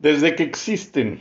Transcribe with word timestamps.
Desde 0.00 0.34
que 0.34 0.44
existen 0.44 1.20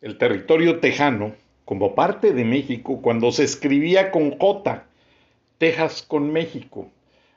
el 0.00 0.18
territorio 0.18 0.80
tejano 0.80 1.36
como 1.64 1.94
parte 1.94 2.32
de 2.32 2.44
México, 2.44 3.00
cuando 3.00 3.30
se 3.30 3.44
escribía 3.44 4.10
con 4.10 4.36
J, 4.36 4.84
Texas 5.58 6.02
con 6.02 6.32
México, 6.32 6.90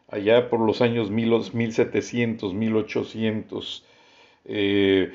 allá 0.10 0.50
por 0.50 0.60
los 0.60 0.82
años 0.82 1.12
1700, 1.12 2.52
1800, 2.52 3.86
eh, 4.46 5.12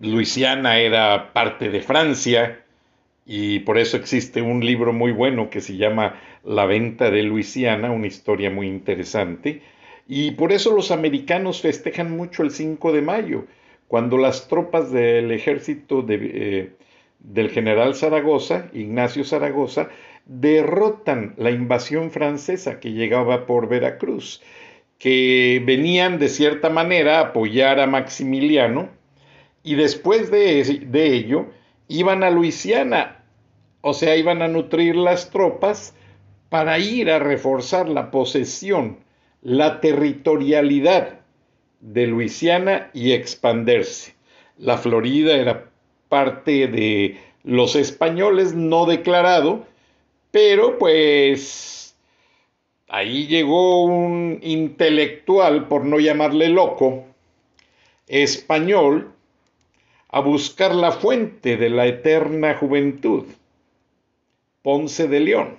Luisiana 0.00 0.78
era 0.78 1.34
parte 1.34 1.68
de 1.68 1.82
Francia 1.82 2.64
y 3.26 3.58
por 3.58 3.76
eso 3.76 3.98
existe 3.98 4.40
un 4.40 4.64
libro 4.64 4.94
muy 4.94 5.12
bueno 5.12 5.50
que 5.50 5.60
se 5.60 5.76
llama 5.76 6.18
La 6.42 6.64
venta 6.64 7.10
de 7.10 7.22
Luisiana, 7.22 7.90
una 7.90 8.06
historia 8.06 8.48
muy 8.48 8.66
interesante, 8.66 9.60
y 10.08 10.30
por 10.30 10.52
eso 10.52 10.74
los 10.74 10.90
americanos 10.90 11.60
festejan 11.60 12.16
mucho 12.16 12.42
el 12.42 12.50
5 12.50 12.92
de 12.92 13.02
mayo 13.02 13.44
cuando 13.92 14.16
las 14.16 14.48
tropas 14.48 14.90
del 14.90 15.30
ejército 15.32 16.02
eh, 16.08 16.72
del 17.18 17.50
general 17.50 17.94
Zaragoza, 17.94 18.70
Ignacio 18.72 19.22
Zaragoza, 19.22 19.90
derrotan 20.24 21.34
la 21.36 21.50
invasión 21.50 22.10
francesa 22.10 22.80
que 22.80 22.92
llegaba 22.92 23.44
por 23.44 23.68
Veracruz, 23.68 24.40
que 24.98 25.62
venían 25.66 26.18
de 26.18 26.30
cierta 26.30 26.70
manera 26.70 27.18
a 27.18 27.20
apoyar 27.20 27.80
a 27.80 27.86
Maximiliano 27.86 28.88
y 29.62 29.74
después 29.74 30.30
de, 30.30 30.86
de 30.86 31.06
ello 31.14 31.48
iban 31.86 32.22
a 32.22 32.30
Luisiana, 32.30 33.22
o 33.82 33.92
sea, 33.92 34.16
iban 34.16 34.40
a 34.40 34.48
nutrir 34.48 34.96
las 34.96 35.28
tropas 35.28 35.94
para 36.48 36.78
ir 36.78 37.10
a 37.10 37.18
reforzar 37.18 37.90
la 37.90 38.10
posesión, 38.10 39.00
la 39.42 39.82
territorialidad 39.82 41.21
de 41.82 42.06
Luisiana 42.06 42.90
y 42.94 43.12
expandirse. 43.12 44.14
La 44.56 44.78
Florida 44.78 45.36
era 45.36 45.68
parte 46.08 46.68
de 46.68 47.18
los 47.42 47.76
españoles 47.76 48.54
no 48.54 48.86
declarado, 48.86 49.66
pero 50.30 50.78
pues 50.78 51.94
ahí 52.88 53.26
llegó 53.26 53.84
un 53.84 54.38
intelectual, 54.42 55.66
por 55.68 55.84
no 55.84 55.98
llamarle 55.98 56.48
loco, 56.48 57.04
español, 58.06 59.12
a 60.08 60.20
buscar 60.20 60.74
la 60.74 60.92
fuente 60.92 61.56
de 61.56 61.70
la 61.70 61.86
eterna 61.86 62.54
juventud, 62.54 63.24
Ponce 64.62 65.08
de 65.08 65.20
León. 65.20 65.58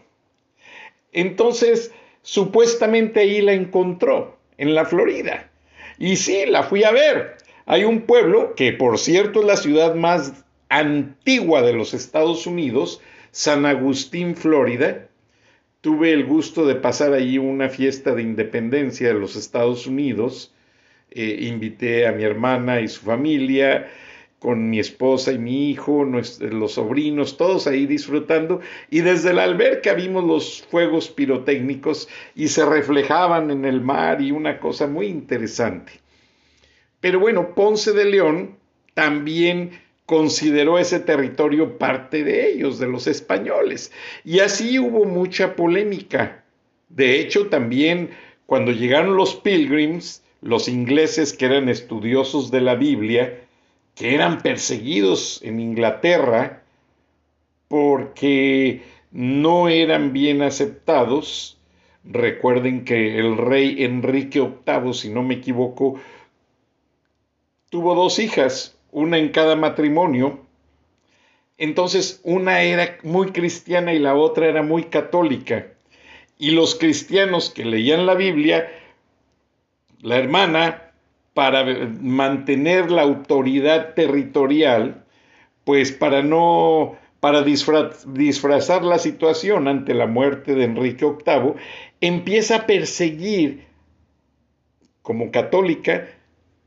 Entonces, 1.11 1.91
supuestamente 2.21 3.19
ahí 3.19 3.41
la 3.41 3.53
encontró, 3.53 4.37
en 4.57 4.75
la 4.75 4.85
Florida. 4.85 5.49
Y 5.97 6.15
sí, 6.17 6.45
la 6.47 6.63
fui 6.63 6.83
a 6.83 6.91
ver. 6.91 7.37
Hay 7.65 7.83
un 7.83 8.01
pueblo 8.01 8.55
que, 8.55 8.73
por 8.73 8.99
cierto, 8.99 9.41
es 9.41 9.45
la 9.45 9.57
ciudad 9.57 9.95
más 9.95 10.43
antigua 10.69 11.61
de 11.61 11.73
los 11.73 11.93
Estados 11.93 12.47
Unidos, 12.47 13.01
San 13.31 13.65
Agustín, 13.65 14.35
Florida. 14.35 15.07
Tuve 15.81 16.13
el 16.13 16.25
gusto 16.25 16.65
de 16.65 16.75
pasar 16.75 17.13
allí 17.13 17.37
una 17.37 17.69
fiesta 17.69 18.15
de 18.15 18.21
independencia 18.21 19.07
de 19.07 19.19
los 19.19 19.35
Estados 19.35 19.87
Unidos. 19.87 20.53
Eh, 21.11 21.39
invité 21.41 22.07
a 22.07 22.11
mi 22.11 22.23
hermana 22.23 22.81
y 22.81 22.87
su 22.87 23.01
familia, 23.01 23.87
con 24.43 24.69
mi 24.69 24.77
esposa 24.77 25.31
y 25.31 25.37
mi 25.37 25.69
hijo, 25.69 26.03
los 26.03 26.73
sobrinos, 26.73 27.37
todos 27.37 27.65
ahí 27.65 27.85
disfrutando. 27.85 28.59
Y 28.89 28.99
desde 28.99 29.33
la 29.33 29.45
alberca 29.45 29.93
vimos 29.93 30.25
los 30.25 30.63
fuegos 30.69 31.07
pirotécnicos 31.07 32.09
y 32.35 32.49
se 32.49 32.65
reflejaban 32.65 33.51
en 33.51 33.63
el 33.63 33.79
mar 33.79 34.21
y 34.21 34.31
una 34.31 34.59
cosa 34.59 34.85
muy 34.85 35.05
interesante. 35.05 35.93
Pero 36.99 37.21
bueno, 37.21 37.55
Ponce 37.55 37.93
de 37.93 38.03
León 38.03 38.57
también 38.93 39.79
consideró 40.05 40.77
ese 40.77 40.99
territorio 40.99 41.77
parte 41.77 42.25
de 42.25 42.51
ellos, 42.51 42.79
de 42.79 42.87
los 42.89 43.07
españoles. 43.07 43.93
Y 44.25 44.41
así 44.41 44.77
hubo 44.77 45.05
mucha 45.05 45.55
polémica. 45.55 46.43
De 46.89 47.21
hecho, 47.21 47.47
también 47.47 48.09
cuando 48.45 48.73
llegaron 48.73 49.15
los 49.15 49.35
pilgrims, 49.35 50.21
los 50.41 50.67
ingleses 50.67 51.31
que 51.31 51.45
eran 51.45 51.69
estudiosos 51.69 52.51
de 52.51 52.59
la 52.59 52.75
Biblia, 52.75 53.39
que 53.95 54.15
eran 54.15 54.41
perseguidos 54.41 55.41
en 55.43 55.59
Inglaterra 55.59 56.63
porque 57.67 58.81
no 59.11 59.69
eran 59.69 60.13
bien 60.13 60.41
aceptados. 60.41 61.57
Recuerden 62.03 62.83
que 62.85 63.17
el 63.17 63.37
rey 63.37 63.83
Enrique 63.83 64.39
VIII, 64.41 64.93
si 64.93 65.09
no 65.09 65.23
me 65.23 65.35
equivoco, 65.35 65.99
tuvo 67.69 67.95
dos 67.95 68.19
hijas, 68.19 68.77
una 68.91 69.17
en 69.17 69.29
cada 69.29 69.55
matrimonio. 69.55 70.39
Entonces 71.57 72.19
una 72.23 72.61
era 72.61 72.97
muy 73.03 73.31
cristiana 73.31 73.93
y 73.93 73.99
la 73.99 74.15
otra 74.15 74.47
era 74.47 74.63
muy 74.63 74.85
católica. 74.85 75.67
Y 76.37 76.51
los 76.51 76.75
cristianos 76.75 77.51
que 77.51 77.63
leían 77.63 78.05
la 78.05 78.15
Biblia, 78.15 78.69
la 80.01 80.17
hermana 80.17 80.82
para 81.33 81.65
mantener 82.01 82.91
la 82.91 83.01
autoridad 83.01 83.93
territorial, 83.95 85.03
pues 85.63 85.91
para 85.91 86.21
no, 86.21 86.95
para 87.19 87.43
disfrazar 87.43 88.83
la 88.83 88.99
situación 88.99 89.67
ante 89.67 89.93
la 89.93 90.07
muerte 90.07 90.55
de 90.55 90.65
Enrique 90.65 91.05
VIII, 91.05 91.53
empieza 92.01 92.57
a 92.57 92.65
perseguir 92.65 93.65
como 95.01 95.31
católica 95.31 96.07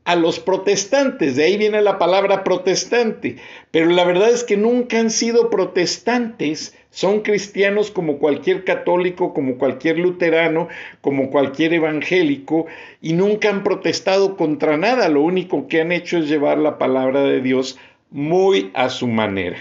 a 0.07 0.15
los 0.15 0.39
protestantes, 0.39 1.35
de 1.35 1.43
ahí 1.43 1.57
viene 1.57 1.81
la 1.81 1.99
palabra 1.99 2.45
protestante, 2.45 3.35
pero 3.71 3.89
la 3.89 4.05
verdad 4.05 4.29
es 4.29 4.45
que 4.45 4.55
nunca 4.55 5.01
han 5.01 5.09
sido 5.09 5.49
protestantes, 5.49 6.77
son 6.91 7.23
cristianos 7.23 7.91
como 7.91 8.17
cualquier 8.17 8.63
católico, 8.63 9.33
como 9.33 9.57
cualquier 9.57 9.99
luterano, 9.99 10.69
como 11.01 11.29
cualquier 11.29 11.73
evangélico, 11.73 12.67
y 13.01 13.11
nunca 13.11 13.49
han 13.49 13.65
protestado 13.65 14.37
contra 14.37 14.77
nada, 14.77 15.09
lo 15.09 15.23
único 15.23 15.67
que 15.67 15.81
han 15.81 15.91
hecho 15.91 16.19
es 16.19 16.29
llevar 16.29 16.57
la 16.57 16.77
palabra 16.77 17.23
de 17.23 17.41
Dios 17.41 17.77
muy 18.09 18.71
a 18.75 18.87
su 18.87 19.07
manera. 19.07 19.57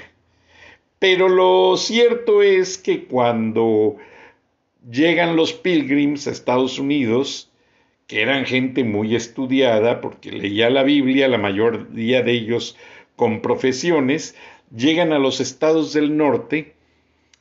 Pero 1.00 1.28
lo 1.28 1.76
cierto 1.76 2.44
es 2.44 2.78
que 2.78 3.06
cuando 3.06 3.96
llegan 4.88 5.34
los 5.34 5.52
pilgrims 5.52 6.28
a 6.28 6.30
Estados 6.30 6.78
Unidos, 6.78 7.50
que 8.06 8.22
eran 8.22 8.44
gente 8.44 8.84
muy 8.84 9.16
estudiada, 9.16 10.00
porque 10.00 10.30
leía 10.30 10.70
la 10.70 10.82
Biblia, 10.82 11.28
la 11.28 11.38
mayoría 11.38 12.22
de 12.22 12.32
ellos 12.32 12.76
con 13.16 13.40
profesiones, 13.40 14.36
llegan 14.74 15.12
a 15.12 15.18
los 15.18 15.40
estados 15.40 15.92
del 15.92 16.16
norte 16.16 16.74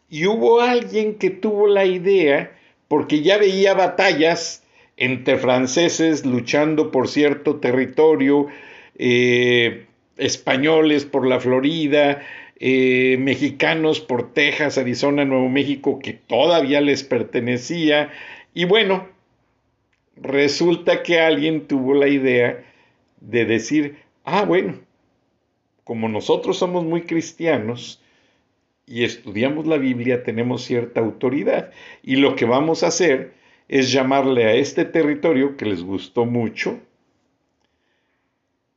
y 0.10 0.26
hubo 0.26 0.62
alguien 0.62 1.16
que 1.16 1.30
tuvo 1.30 1.68
la 1.68 1.86
idea, 1.86 2.52
porque 2.88 3.22
ya 3.22 3.38
veía 3.38 3.74
batallas 3.74 4.64
entre 4.98 5.38
franceses 5.38 6.26
luchando 6.26 6.92
por 6.92 7.08
cierto 7.10 7.58
territorio, 7.58 8.48
eh, 8.98 9.86
españoles 10.18 11.06
por 11.06 11.28
la 11.28 11.40
Florida, 11.40 12.22
eh, 12.60 13.18
mexicanos 13.20 14.00
por 14.00 14.34
Texas, 14.34 14.78
Arizona, 14.78 15.26
Nuevo 15.26 15.50
México, 15.50 16.00
que 16.00 16.14
todavía 16.14 16.80
les 16.80 17.04
pertenecía, 17.04 18.12
y 18.54 18.64
bueno, 18.64 19.08
resulta 20.16 21.04
que 21.04 21.20
alguien 21.20 21.68
tuvo 21.68 21.94
la 21.94 22.08
idea 22.08 22.64
de 23.20 23.46
decir, 23.46 23.98
ah, 24.24 24.46
bueno, 24.46 24.80
como 25.84 26.10
nosotros 26.10 26.58
somos 26.58 26.84
muy 26.84 27.04
cristianos 27.04 28.02
y 28.86 29.04
estudiamos 29.04 29.68
la 29.68 29.78
Biblia, 29.78 30.24
tenemos 30.24 30.64
cierta 30.64 31.02
autoridad. 31.02 31.72
Y 32.04 32.18
lo 32.18 32.36
que 32.36 32.46
vamos 32.46 32.84
a 32.84 32.88
hacer 32.88 33.34
es 33.68 33.92
llamarle 33.92 34.46
a 34.46 34.54
este 34.54 34.86
territorio 34.86 35.58
que 35.58 35.66
les 35.66 35.84
gustó 35.84 36.26
mucho 36.26 36.80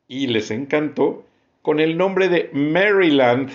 y 0.07 0.27
les 0.29 0.51
encantó 0.51 1.25
con 1.63 1.81
el 1.81 1.99
nombre 1.99 2.29
de 2.29 2.49
Maryland, 2.53 3.51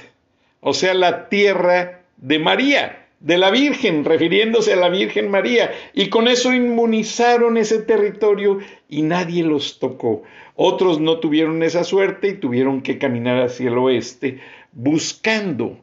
o 0.62 0.74
sea, 0.74 0.94
la 0.94 1.30
tierra 1.30 2.04
de 2.18 2.38
María 2.38 3.03
de 3.24 3.38
la 3.38 3.52
Virgen, 3.52 4.04
refiriéndose 4.04 4.74
a 4.74 4.76
la 4.76 4.90
Virgen 4.90 5.32
María, 5.32 5.72
y 5.94 6.10
con 6.10 6.28
eso 6.28 6.54
inmunizaron 6.54 7.58
ese 7.58 7.82
territorio 7.82 8.60
y 8.90 9.02
nadie 9.02 9.44
los 9.44 9.80
tocó. 9.80 10.24
Otros 10.56 11.00
no 11.00 11.20
tuvieron 11.20 11.64
esa 11.64 11.86
suerte 11.86 12.28
y 12.28 12.34
tuvieron 12.34 12.82
que 12.82 12.98
caminar 12.98 13.42
hacia 13.42 13.70
el 13.70 13.78
oeste 13.78 14.40
buscando 14.74 15.80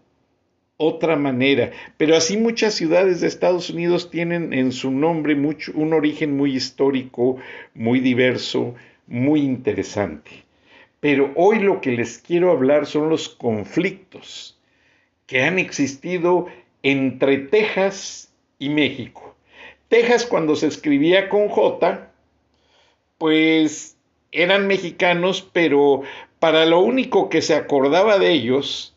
otra 0.76 1.16
manera. 1.16 1.70
Pero 1.96 2.14
así 2.14 2.36
muchas 2.36 2.74
ciudades 2.74 3.22
de 3.22 3.28
Estados 3.28 3.70
Unidos 3.70 4.10
tienen 4.10 4.52
en 4.52 4.70
su 4.70 4.90
nombre 4.90 5.34
mucho, 5.34 5.72
un 5.74 5.94
origen 5.94 6.36
muy 6.36 6.54
histórico, 6.54 7.38
muy 7.72 8.00
diverso, 8.00 8.74
muy 9.06 9.40
interesante. 9.40 10.44
Pero 11.00 11.32
hoy 11.36 11.60
lo 11.60 11.80
que 11.80 11.92
les 11.92 12.18
quiero 12.18 12.50
hablar 12.50 12.84
son 12.84 13.08
los 13.08 13.30
conflictos 13.30 14.58
que 15.26 15.42
han 15.44 15.58
existido 15.58 16.48
entre 16.82 17.38
Texas 17.38 18.32
y 18.58 18.68
México. 18.68 19.34
Texas 19.88 20.24
cuando 20.24 20.56
se 20.56 20.68
escribía 20.68 21.28
con 21.28 21.48
J, 21.48 22.10
pues 23.18 23.96
eran 24.32 24.66
mexicanos, 24.66 25.46
pero 25.52 26.02
para 26.38 26.64
lo 26.64 26.80
único 26.80 27.28
que 27.28 27.42
se 27.42 27.54
acordaba 27.54 28.18
de 28.18 28.30
ellos, 28.30 28.94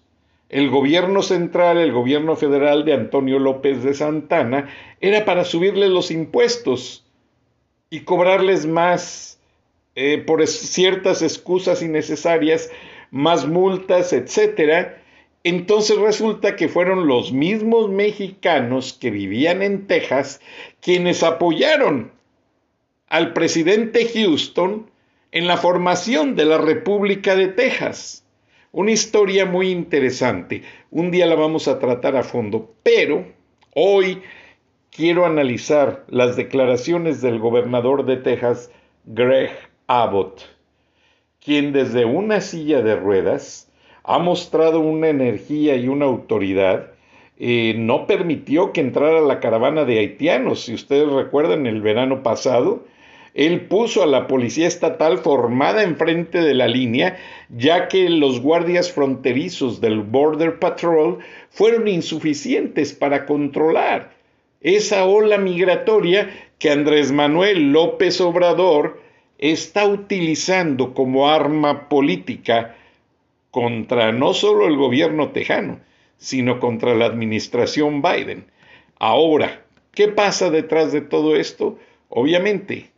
el 0.50 0.70
gobierno 0.70 1.24
central, 1.24 1.78
el 1.78 1.92
gobierno 1.92 2.36
federal 2.36 2.86
de 2.86 2.94
Antonio 2.94 3.40
López 3.40 3.84
de 3.84 3.96
Santana, 3.96 4.70
era 5.02 5.26
para 5.26 5.46
subirles 5.46 5.90
los 5.90 6.12
impuestos 6.12 7.04
y 7.90 8.02
cobrarles 8.02 8.66
más 8.66 9.40
eh, 9.96 10.24
por 10.26 10.46
ciertas 10.48 11.22
excusas 11.22 11.82
innecesarias, 11.82 12.72
más 13.12 13.48
multas, 13.48 14.14
etcétera, 14.14 15.03
entonces 15.44 15.98
resulta 15.98 16.56
que 16.56 16.69
fueron 16.69 17.07
los 17.07 17.34
mismos 17.34 17.90
mexicanos 17.90 18.94
que 18.94 19.12
vivían 19.12 19.62
en 19.62 19.88
Texas 19.88 20.40
quienes 20.80 21.22
apoyaron 21.24 22.12
al 23.10 23.34
presidente 23.34 24.07
Houston 24.13 24.90
en 25.31 25.48
la 25.48 25.57
formación 25.57 26.36
de 26.36 26.45
la 26.45 26.57
República 26.57 27.36
de 27.36 27.50
Texas. 27.50 28.25
Una 28.72 28.92
historia 28.92 29.45
muy 29.45 29.69
interesante. 29.69 30.63
Un 30.90 31.12
día 31.12 31.25
la 31.25 31.36
vamos 31.36 31.68
a 31.68 31.78
tratar 31.78 32.16
a 32.16 32.24
fondo, 32.24 32.74
pero 32.81 33.25
hoy 33.75 34.22
quiero 34.89 35.25
analizar 35.25 36.06
las 36.07 36.36
declaraciones 36.36 37.22
del 37.22 37.39
gobernador 37.39 38.06
de 38.06 38.18
Texas, 38.18 38.72
Greg 39.06 39.51
Abbott, 39.88 40.42
quien 41.44 41.74
desde 41.74 42.06
una 42.06 42.42
silla 42.42 42.81
de 42.81 42.96
ruedas 42.96 43.69
ha 44.04 44.20
mostrado 44.20 44.80
una 44.80 45.10
energía 45.10 45.76
y 45.76 45.88
una 45.88 46.06
autoridad. 46.06 46.92
Eh, 47.40 47.76
no 47.78 48.06
permitió 48.06 48.72
que 48.72 48.82
entrara 48.82 49.22
la 49.22 49.40
caravana 49.40 49.86
de 49.86 50.00
haitianos. 50.00 50.66
Si 50.66 50.74
ustedes 50.74 51.10
recuerdan, 51.12 51.66
el 51.66 51.82
verano 51.82 52.22
pasado, 52.24 52.86
él 53.34 53.62
puso 53.62 54.04
a 54.04 54.08
la 54.08 54.28
policía 54.28 54.68
estatal 54.68 55.18
formada 55.18 55.84
enfrente 55.84 56.42
de 56.42 56.54
la 56.54 56.68
línea, 56.68 57.18
ya 57.50 57.88
que 57.88 58.10
los 58.10 58.42
guardias 58.42 58.92
fronterizos 58.92 59.82
del 59.82 60.02
Border 60.02 60.60
Patrol 60.60 61.20
fueron 61.50 61.88
insuficientes 61.88 62.94
para 62.94 63.26
controlar 63.26 64.12
esa 64.64 65.06
ola 65.06 65.38
migratoria 65.38 66.30
que 66.58 66.72
Andrés 66.72 67.12
Manuel 67.12 67.74
López 67.74 68.22
Obrador 68.22 69.02
está 69.38 69.86
utilizando 69.86 70.94
como 70.94 71.30
arma 71.30 71.90
política 71.90 72.76
contra 73.54 74.12
no 74.12 74.34
solo 74.34 74.66
el 74.66 74.76
gobierno 74.76 75.30
tejano, 75.30 75.80
sino 76.18 76.60
contra 76.60 76.96
la 76.96 77.06
administración 77.06 78.02
Biden. 78.02 78.46
Ahora, 78.98 79.64
¿qué 79.94 80.08
pasa 80.08 80.50
detrás 80.50 80.92
de 80.92 81.02
todo 81.02 81.36
esto? 81.36 81.78
Obviamente, 82.10 82.90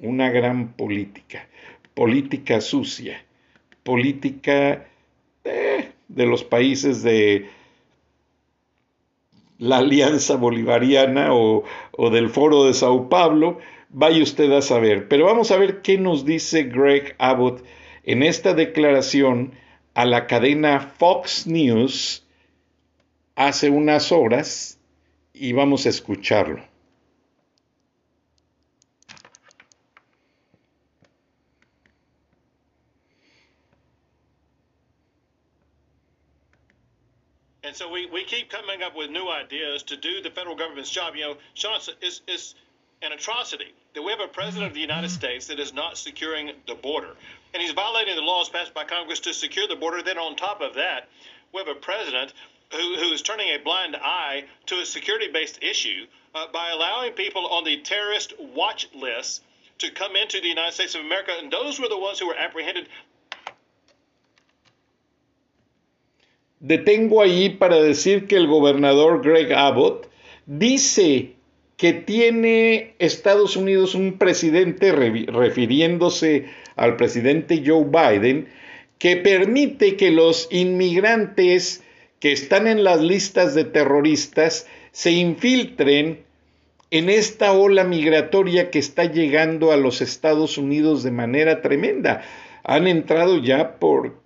una 0.00 0.28
gran 0.30 0.72
política, 0.72 1.46
política 1.94 2.60
sucia, 2.60 3.24
política 3.84 4.88
eh, 5.44 5.90
de 6.08 6.26
los 6.26 6.42
países 6.42 7.04
de 7.04 7.48
la 9.58 9.78
Alianza 9.78 10.34
Bolivariana 10.34 11.32
o, 11.32 11.62
o 11.92 12.10
del 12.10 12.28
Foro 12.28 12.64
de 12.64 12.74
Sao 12.74 13.08
Paulo, 13.08 13.60
vaya 13.90 14.20
usted 14.20 14.50
a 14.50 14.62
saber. 14.62 15.06
Pero 15.06 15.26
vamos 15.26 15.52
a 15.52 15.58
ver 15.58 15.80
qué 15.80 15.96
nos 15.96 16.24
dice 16.24 16.64
Greg 16.64 17.14
Abbott 17.18 17.62
en 18.02 18.24
esta 18.24 18.52
declaración 18.52 19.61
a 19.94 20.06
la 20.06 20.26
cadena 20.26 20.80
Fox 20.80 21.46
News 21.46 22.22
hace 23.36 23.70
unas 23.70 24.10
horas 24.12 24.78
y 25.34 25.52
vamos 25.52 25.86
a 25.86 25.90
escucharlo. 25.90 26.62
And 37.64 37.76
so 37.76 37.88
we, 37.90 38.06
we 38.06 38.24
keep 38.24 38.50
coming 38.50 38.82
up 38.82 38.94
with 38.94 39.08
new 39.10 39.30
ideas 39.30 39.82
to 39.84 39.96
do 39.96 40.20
the 40.20 40.30
federal 40.30 40.56
government's 40.56 40.90
job. 40.90 41.14
You 41.14 41.22
know, 41.22 41.36
Sean, 41.54 41.80
it's, 42.02 42.20
it's 42.26 42.54
an 43.00 43.12
atrocity 43.12 43.72
that 43.94 44.02
we 44.02 44.10
have 44.10 44.20
a 44.20 44.28
president 44.28 44.66
of 44.66 44.74
the 44.74 44.80
United 44.80 45.08
mm-hmm. 45.08 45.16
States 45.16 45.46
that 45.46 45.58
is 45.58 45.72
not 45.72 45.96
securing 45.96 46.50
the 46.66 46.74
border. 46.74 47.14
And 47.52 47.62
he's 47.62 47.72
violating 47.72 48.16
the 48.16 48.22
laws 48.22 48.48
passed 48.48 48.74
by 48.74 48.84
Congress 48.84 49.20
to 49.20 49.34
secure 49.34 49.68
the 49.68 49.76
border. 49.76 50.02
Then, 50.02 50.18
on 50.18 50.36
top 50.36 50.60
of 50.60 50.74
that, 50.74 51.08
we 51.52 51.60
have 51.60 51.68
a 51.68 51.78
president 51.78 52.32
who, 52.72 52.96
who 52.96 53.12
is 53.12 53.22
turning 53.22 53.48
a 53.48 53.58
blind 53.62 53.96
eye 53.96 54.44
to 54.66 54.80
a 54.80 54.86
security 54.86 55.28
based 55.32 55.62
issue 55.62 56.06
uh, 56.34 56.46
by 56.52 56.70
allowing 56.70 57.12
people 57.12 57.46
on 57.46 57.64
the 57.64 57.78
terrorist 57.82 58.32
watch 58.54 58.88
list 58.94 59.42
to 59.78 59.90
come 59.90 60.16
into 60.16 60.40
the 60.40 60.48
United 60.48 60.72
States 60.72 60.94
of 60.94 61.02
America. 61.02 61.32
And 61.38 61.52
those 61.52 61.78
were 61.78 61.88
the 61.88 61.98
ones 61.98 62.18
who 62.18 62.28
were 62.28 62.36
apprehended. 62.36 62.88
Detengo 66.64 67.20
ahí 67.20 67.58
para 67.58 67.82
decir 67.82 68.28
que 68.28 68.36
el 68.36 68.46
gobernador 68.46 69.20
Greg 69.20 69.50
Abbott 69.50 70.08
dice 70.46 71.34
que 71.76 71.92
tiene 71.92 72.94
Estados 73.00 73.56
Unidos 73.56 73.96
un 73.96 74.16
presidente 74.16 74.92
refiriéndose 74.92 76.48
al 76.76 76.96
presidente 76.96 77.62
Joe 77.64 77.84
Biden 77.84 78.48
que 78.98 79.16
permite 79.16 79.96
que 79.96 80.10
los 80.10 80.48
inmigrantes 80.50 81.82
que 82.20 82.30
están 82.30 82.68
en 82.68 82.84
las 82.84 83.00
listas 83.00 83.54
de 83.54 83.64
terroristas 83.64 84.68
se 84.92 85.10
infiltren 85.10 86.20
en 86.92 87.08
esta 87.08 87.52
ola 87.52 87.82
migratoria 87.82 88.70
que 88.70 88.78
está 88.78 89.04
llegando 89.06 89.72
a 89.72 89.76
los 89.76 90.02
Estados 90.02 90.58
Unidos 90.58 91.02
de 91.02 91.10
manera 91.10 91.62
tremenda. 91.62 92.22
Han 92.62 92.86
entrado 92.86 93.42
ya 93.42 93.80
por 93.80 94.20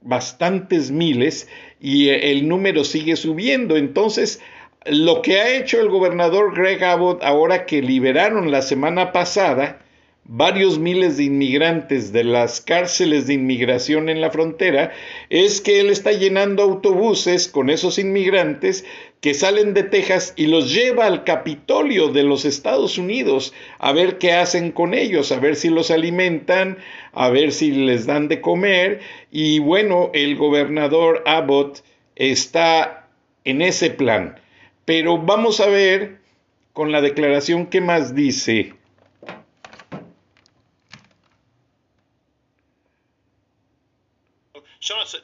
bastantes 0.00 0.90
miles 0.90 1.48
y 1.80 2.10
el 2.10 2.46
número 2.46 2.84
sigue 2.84 3.16
subiendo. 3.16 3.76
Entonces, 3.76 4.40
lo 4.86 5.22
que 5.22 5.40
ha 5.40 5.56
hecho 5.56 5.80
el 5.80 5.88
gobernador 5.88 6.54
Greg 6.54 6.84
Abbott 6.84 7.22
ahora 7.22 7.66
que 7.66 7.82
liberaron 7.82 8.50
la 8.50 8.62
semana 8.62 9.12
pasada 9.12 9.80
varios 10.32 10.78
miles 10.78 11.16
de 11.16 11.24
inmigrantes 11.24 12.12
de 12.12 12.22
las 12.22 12.60
cárceles 12.60 13.26
de 13.26 13.34
inmigración 13.34 14.08
en 14.08 14.20
la 14.20 14.30
frontera 14.30 14.92
es 15.28 15.60
que 15.60 15.80
él 15.80 15.90
está 15.90 16.12
llenando 16.12 16.62
autobuses 16.62 17.48
con 17.48 17.68
esos 17.68 17.98
inmigrantes 17.98 18.84
que 19.20 19.34
salen 19.34 19.74
de 19.74 19.82
Texas 19.82 20.32
y 20.36 20.46
los 20.46 20.72
lleva 20.72 21.06
al 21.06 21.24
Capitolio 21.24 22.10
de 22.10 22.22
los 22.22 22.44
Estados 22.44 22.96
Unidos 22.96 23.52
a 23.80 23.90
ver 23.92 24.18
qué 24.18 24.30
hacen 24.30 24.70
con 24.70 24.94
ellos, 24.94 25.32
a 25.32 25.40
ver 25.40 25.56
si 25.56 25.68
los 25.68 25.90
alimentan, 25.90 26.78
a 27.12 27.28
ver 27.28 27.50
si 27.50 27.72
les 27.72 28.06
dan 28.06 28.28
de 28.28 28.40
comer 28.40 29.00
y 29.32 29.58
bueno, 29.58 30.12
el 30.14 30.36
gobernador 30.36 31.24
Abbott 31.26 31.82
está 32.14 33.08
en 33.42 33.62
ese 33.62 33.90
plan. 33.90 34.38
Pero 34.84 35.18
vamos 35.18 35.58
a 35.58 35.66
ver 35.66 36.18
con 36.72 36.92
la 36.92 37.00
declaración 37.00 37.66
que 37.66 37.80
más 37.80 38.14
dice. 38.14 38.74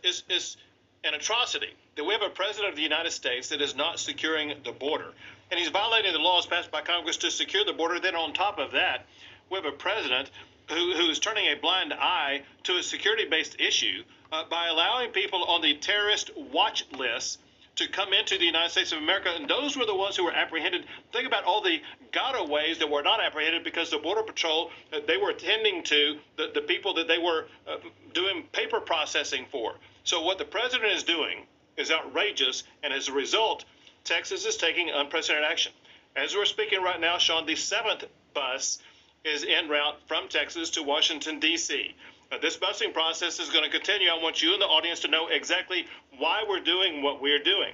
It's, 0.02 0.22
it's 0.28 0.56
an 1.04 1.14
atrocity 1.14 1.74
that 1.96 2.04
we 2.04 2.12
have 2.12 2.22
a 2.22 2.30
president 2.30 2.70
of 2.70 2.76
the 2.76 2.82
United 2.82 3.12
States 3.12 3.48
that 3.48 3.60
is 3.60 3.74
not 3.74 3.98
securing 3.98 4.54
the 4.64 4.72
border. 4.72 5.12
And 5.50 5.58
he's 5.58 5.68
violating 5.68 6.12
the 6.12 6.18
laws 6.18 6.46
passed 6.46 6.70
by 6.70 6.82
Congress 6.82 7.16
to 7.18 7.30
secure 7.30 7.64
the 7.64 7.72
border. 7.72 8.00
Then, 8.00 8.16
on 8.16 8.32
top 8.32 8.58
of 8.58 8.72
that, 8.72 9.06
we 9.50 9.56
have 9.56 9.64
a 9.64 9.72
president 9.72 10.30
who, 10.68 10.92
who's 10.94 11.18
turning 11.18 11.46
a 11.46 11.54
blind 11.54 11.92
eye 11.92 12.42
to 12.64 12.76
a 12.76 12.82
security 12.82 13.24
based 13.24 13.60
issue 13.60 14.02
uh, 14.32 14.44
by 14.50 14.68
allowing 14.68 15.10
people 15.10 15.44
on 15.44 15.62
the 15.62 15.74
terrorist 15.74 16.30
watch 16.36 16.84
list 16.92 17.38
to 17.76 17.88
come 17.88 18.12
into 18.14 18.38
the 18.38 18.44
United 18.44 18.70
States 18.70 18.92
of 18.92 18.98
America, 18.98 19.30
and 19.34 19.48
those 19.48 19.76
were 19.76 19.84
the 19.84 19.94
ones 19.94 20.16
who 20.16 20.24
were 20.24 20.32
apprehended. 20.32 20.84
Think 21.12 21.26
about 21.26 21.44
all 21.44 21.62
the 21.62 21.80
gotaways 22.10 22.78
that 22.78 22.90
were 22.90 23.02
not 23.02 23.22
apprehended 23.22 23.64
because 23.64 23.90
the 23.90 23.98
Border 23.98 24.22
Patrol 24.22 24.70
they 25.06 25.18
were 25.18 25.30
attending 25.30 25.82
to 25.84 26.18
the, 26.36 26.50
the 26.54 26.62
people 26.62 26.94
that 26.94 27.06
they 27.06 27.18
were 27.18 27.46
uh, 27.68 27.76
doing 28.14 28.44
paper 28.52 28.80
processing 28.80 29.46
for. 29.50 29.74
So 30.04 30.22
what 30.22 30.38
the 30.38 30.44
president 30.44 30.92
is 30.92 31.02
doing 31.02 31.46
is 31.76 31.90
outrageous, 31.90 32.64
and 32.82 32.92
as 32.92 33.08
a 33.08 33.12
result, 33.12 33.66
Texas 34.04 34.46
is 34.46 34.56
taking 34.56 34.88
unprecedented 34.88 35.50
action. 35.50 35.72
As 36.16 36.34
we're 36.34 36.46
speaking 36.46 36.82
right 36.82 37.00
now, 37.00 37.18
Sean, 37.18 37.44
the 37.44 37.56
seventh 37.56 38.04
bus 38.32 38.78
is 39.24 39.44
en 39.44 39.68
route 39.68 39.98
from 40.06 40.28
Texas 40.28 40.70
to 40.70 40.82
Washington, 40.82 41.40
D.C. 41.40 41.94
Uh, 42.32 42.38
this 42.38 42.56
busing 42.56 42.92
process 42.92 43.38
is 43.38 43.50
going 43.50 43.64
to 43.64 43.70
continue. 43.70 44.08
I 44.08 44.20
want 44.20 44.42
you 44.42 44.52
and 44.52 44.60
the 44.60 44.66
audience 44.66 45.00
to 45.00 45.08
know 45.08 45.28
exactly 45.28 45.86
why 46.18 46.44
we're 46.48 46.60
doing 46.60 47.02
what 47.02 47.22
we're 47.22 47.42
doing. 47.42 47.72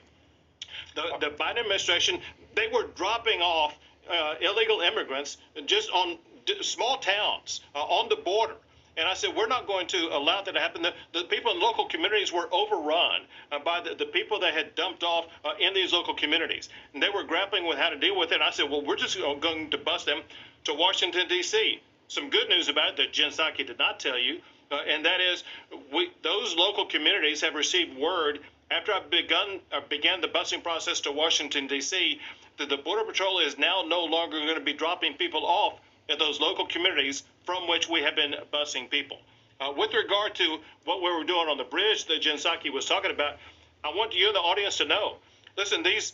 The, 0.95 1.03
the 1.21 1.31
Biden 1.31 1.61
administration, 1.61 2.21
they 2.55 2.69
were 2.69 2.85
dropping 2.95 3.41
off 3.41 3.79
uh, 4.11 4.35
illegal 4.41 4.81
immigrants 4.81 5.39
just 5.67 5.91
on 5.91 6.19
small 6.61 6.99
towns 6.99 7.61
uh, 7.75 7.79
on 7.79 8.09
the 8.09 8.17
border. 8.17 8.55
And 8.95 9.09
I 9.09 9.15
said, 9.15 9.35
we're 9.35 9.49
not 9.49 9.67
going 9.67 9.87
to 9.89 10.15
allow 10.15 10.43
that 10.43 10.53
to 10.53 10.61
happen. 10.61 10.83
The, 10.83 10.93
the 11.15 11.25
people 11.25 11.53
in 11.53 11.61
local 11.61 11.87
communities 11.87 12.31
were 12.31 12.47
overrun 12.53 13.23
uh, 13.51 13.59
by 13.61 13.81
the, 13.81 13.95
the 13.95 14.05
people 14.05 14.39
that 14.41 14.53
had 14.53 14.75
dumped 14.75 15.03
off 15.03 15.29
uh, 15.47 15.53
in 15.59 15.73
these 15.73 15.95
local 15.95 16.15
communities. 16.15 16.69
And 16.93 17.03
they 17.03 17.09
were 17.09 17.25
grappling 17.25 17.67
with 17.67 17.79
how 17.79 17.89
to 17.89 17.97
deal 17.97 18.19
with 18.19 18.33
it. 18.33 18.35
And 18.35 18.43
I 18.43 18.51
said, 18.51 18.71
well, 18.71 18.85
we're 18.85 18.97
just 18.97 19.19
going 19.41 19.71
to 19.71 19.79
bus 19.79 20.05
them 20.05 20.21
to 20.65 20.75
Washington, 20.75 21.27
D.C. 21.27 21.81
Some 22.13 22.29
good 22.29 22.51
news 22.51 22.69
about 22.69 22.99
that 22.99 23.15
Jen 23.15 23.31
Psaki 23.31 23.67
did 23.67 23.79
not 23.79 23.99
tell 23.99 24.19
you, 24.19 24.43
uh, 24.71 24.81
and 24.87 25.03
that 25.07 25.23
is 25.23 25.45
we, 25.91 26.11
those 26.23 26.55
local 26.55 26.85
communities 26.85 27.41
have 27.41 27.55
received 27.55 27.97
word 27.97 28.41
after 28.71 28.93
I 28.93 29.01
begun 29.01 29.61
uh, 29.73 29.81
began 29.89 30.21
the 30.21 30.29
busing 30.29 30.63
process 30.63 31.01
to 31.01 31.11
Washington, 31.11 31.67
D.C., 31.69 32.21
that 32.59 32.69
the 32.69 32.77
Border 32.77 33.05
Patrol 33.05 33.39
is 33.39 33.57
now 33.57 33.83
no 33.87 34.05
longer 34.05 34.39
going 34.41 34.57
to 34.57 34.61
be 34.61 34.75
dropping 34.75 35.15
people 35.15 35.47
off 35.47 35.81
at 36.11 36.19
those 36.19 36.39
local 36.39 36.67
communities 36.67 37.23
from 37.47 37.67
which 37.67 37.89
we 37.89 38.03
have 38.03 38.15
been 38.15 38.35
busing 38.53 38.91
people. 38.91 39.17
Uh, 39.59 39.73
with 39.75 39.95
regard 39.95 40.35
to 40.35 40.59
what 40.85 41.01
we 41.01 41.11
were 41.11 41.25
doing 41.25 41.49
on 41.49 41.57
the 41.57 41.65
bridge 41.65 42.05
that 42.09 42.21
Jen 42.21 42.37
Psaki 42.37 42.71
was 42.71 42.85
talking 42.85 43.11
about, 43.11 43.39
I 43.83 43.89
want 43.89 44.15
you 44.15 44.31
the 44.35 44.39
audience 44.39 44.77
to 44.77 44.85
know. 44.85 45.17
Listen, 45.57 45.83
these 45.83 46.13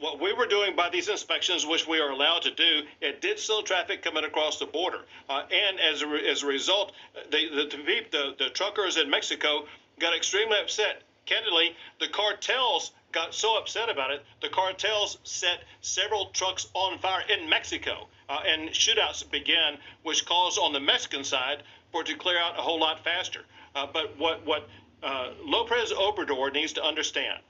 what 0.00 0.20
we 0.20 0.32
were 0.32 0.46
doing 0.46 0.74
by 0.74 0.88
these 0.90 1.08
inspections, 1.08 1.66
which 1.66 1.86
we 1.86 2.00
are 2.00 2.10
allowed 2.10 2.42
to 2.42 2.50
do, 2.50 2.82
it 3.00 3.20
did 3.20 3.38
slow 3.38 3.62
traffic 3.62 4.02
coming 4.02 4.24
across 4.24 4.58
the 4.58 4.66
border. 4.66 5.02
Uh, 5.28 5.42
and 5.50 5.78
as 5.78 6.02
a, 6.02 6.06
re- 6.06 6.28
as 6.28 6.42
a 6.42 6.46
result, 6.46 6.92
the, 7.30 7.48
the, 7.50 7.76
the, 8.10 8.34
the 8.38 8.50
truckers 8.50 8.96
in 8.96 9.08
Mexico 9.08 9.66
got 10.00 10.16
extremely 10.16 10.58
upset. 10.58 11.02
Candidly, 11.26 11.76
the 12.00 12.08
cartels 12.08 12.92
got 13.12 13.34
so 13.34 13.58
upset 13.58 13.88
about 13.88 14.10
it, 14.10 14.24
the 14.40 14.48
cartels 14.48 15.18
set 15.24 15.64
several 15.80 16.26
trucks 16.26 16.68
on 16.74 16.98
fire 16.98 17.22
in 17.28 17.48
Mexico, 17.48 18.06
uh, 18.28 18.40
and 18.46 18.70
shootouts 18.70 19.28
began, 19.30 19.76
which 20.02 20.24
caused 20.26 20.58
on 20.58 20.72
the 20.72 20.80
Mexican 20.80 21.24
side 21.24 21.62
for 21.92 22.02
it 22.02 22.06
to 22.06 22.14
clear 22.14 22.38
out 22.38 22.58
a 22.58 22.62
whole 22.62 22.78
lot 22.78 23.02
faster. 23.04 23.40
Uh, 23.74 23.86
but 23.92 24.16
what 24.18 24.44
what 24.46 24.68
uh, 25.02 25.30
Lopez 25.44 25.92
Obrador 25.92 26.52
needs 26.52 26.72
to 26.74 26.84
understand, 26.84 27.40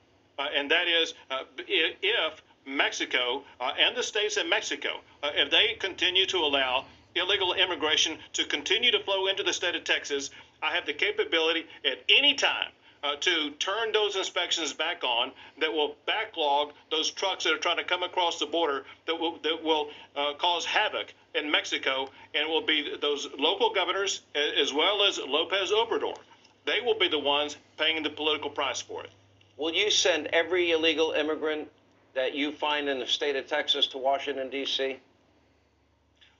and 0.55 0.71
that 0.71 0.89
is 0.89 1.15
uh, 1.31 1.45
if 1.67 2.43
Mexico 2.67 3.43
uh, 3.61 3.73
and 3.79 3.97
the 3.97 4.03
states 4.03 4.37
in 4.37 4.49
Mexico, 4.49 5.01
if 5.23 5.51
they 5.51 5.75
continue 5.79 6.27
to 6.27 6.39
allow 6.39 6.85
illegal 7.15 7.55
immigration 7.55 8.19
to 8.33 8.45
continue 8.45 8.91
to 8.91 9.01
flow 9.01 9.27
into 9.27 9.43
the 9.43 9.53
state 9.53 9.75
of 9.75 9.85
Texas, 9.85 10.31
I 10.63 10.75
have 10.75 10.87
the 10.87 10.93
capability 10.93 11.67
at 11.85 11.99
any 12.09 12.35
time 12.35 12.71
uh, 13.03 13.17
to 13.17 13.51
turn 13.53 13.93
those 13.93 14.17
inspections 14.17 14.73
back 14.73 15.03
on 15.03 15.33
that 15.59 15.73
will 15.73 15.97
backlog 16.07 16.73
those 16.91 17.11
trucks 17.11 17.45
that 17.45 17.53
are 17.53 17.59
trying 17.59 17.79
to 17.79 17.85
come 17.85 18.03
across 18.03 18.39
the 18.39 18.47
border 18.47 18.85
that 19.07 19.19
will 19.19 19.39
that 19.39 19.63
will 19.63 19.89
uh, 20.17 20.35
cause 20.35 20.65
havoc 20.65 21.13
in 21.35 21.51
Mexico 21.51 22.09
and 22.35 22.49
will 22.49 22.65
be 22.65 22.95
those 23.01 23.29
local 23.39 23.73
governors 23.73 24.23
as 24.35 24.73
well 24.73 25.03
as 25.03 25.19
Lopez 25.19 25.73
Obrador. 25.73 26.17
They 26.67 26.81
will 26.85 26.99
be 26.99 27.09
the 27.09 27.19
ones 27.19 27.57
paying 27.79 28.03
the 28.03 28.11
political 28.11 28.51
price 28.51 28.81
for 28.83 29.03
it. 29.03 29.11
Will 29.61 29.75
you 29.75 29.91
send 29.91 30.29
every 30.29 30.71
illegal 30.71 31.13
immigrant 31.13 31.69
that 32.15 32.35
you 32.35 32.51
find 32.51 32.89
in 32.89 32.99
the 32.99 33.07
state 33.07 33.37
of 33.37 33.47
Texas 33.47 33.89
to 33.89 33.99
Washington 33.99 34.49
D.C.? 34.49 34.97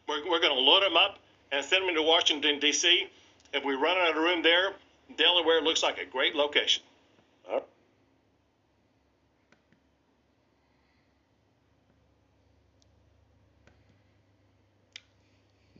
We're, 0.09 0.31
we're 0.31 0.41
going 0.41 0.55
to 0.55 0.61
load 0.61 0.83
them 0.83 0.97
up 0.97 1.19
and 1.53 1.63
send 1.63 1.87
them 1.87 1.95
to 1.97 2.03
Washington 2.03 2.59
D.C. 2.59 3.09
If 3.53 3.63
we 3.63 3.75
run 3.75 3.99
out 3.99 4.17
of 4.17 4.23
room 4.23 4.43
there, 4.43 4.73
Delaware 5.19 5.61
looks 5.61 5.83
like 5.83 5.99
a 5.99 6.07
great 6.07 6.35
location. 6.35 6.83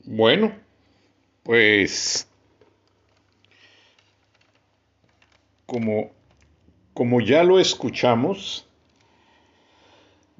Bueno, 0.05 0.53
pues 1.43 2.27
como, 5.65 6.11
como 6.93 7.21
ya 7.21 7.43
lo 7.43 7.59
escuchamos, 7.59 8.67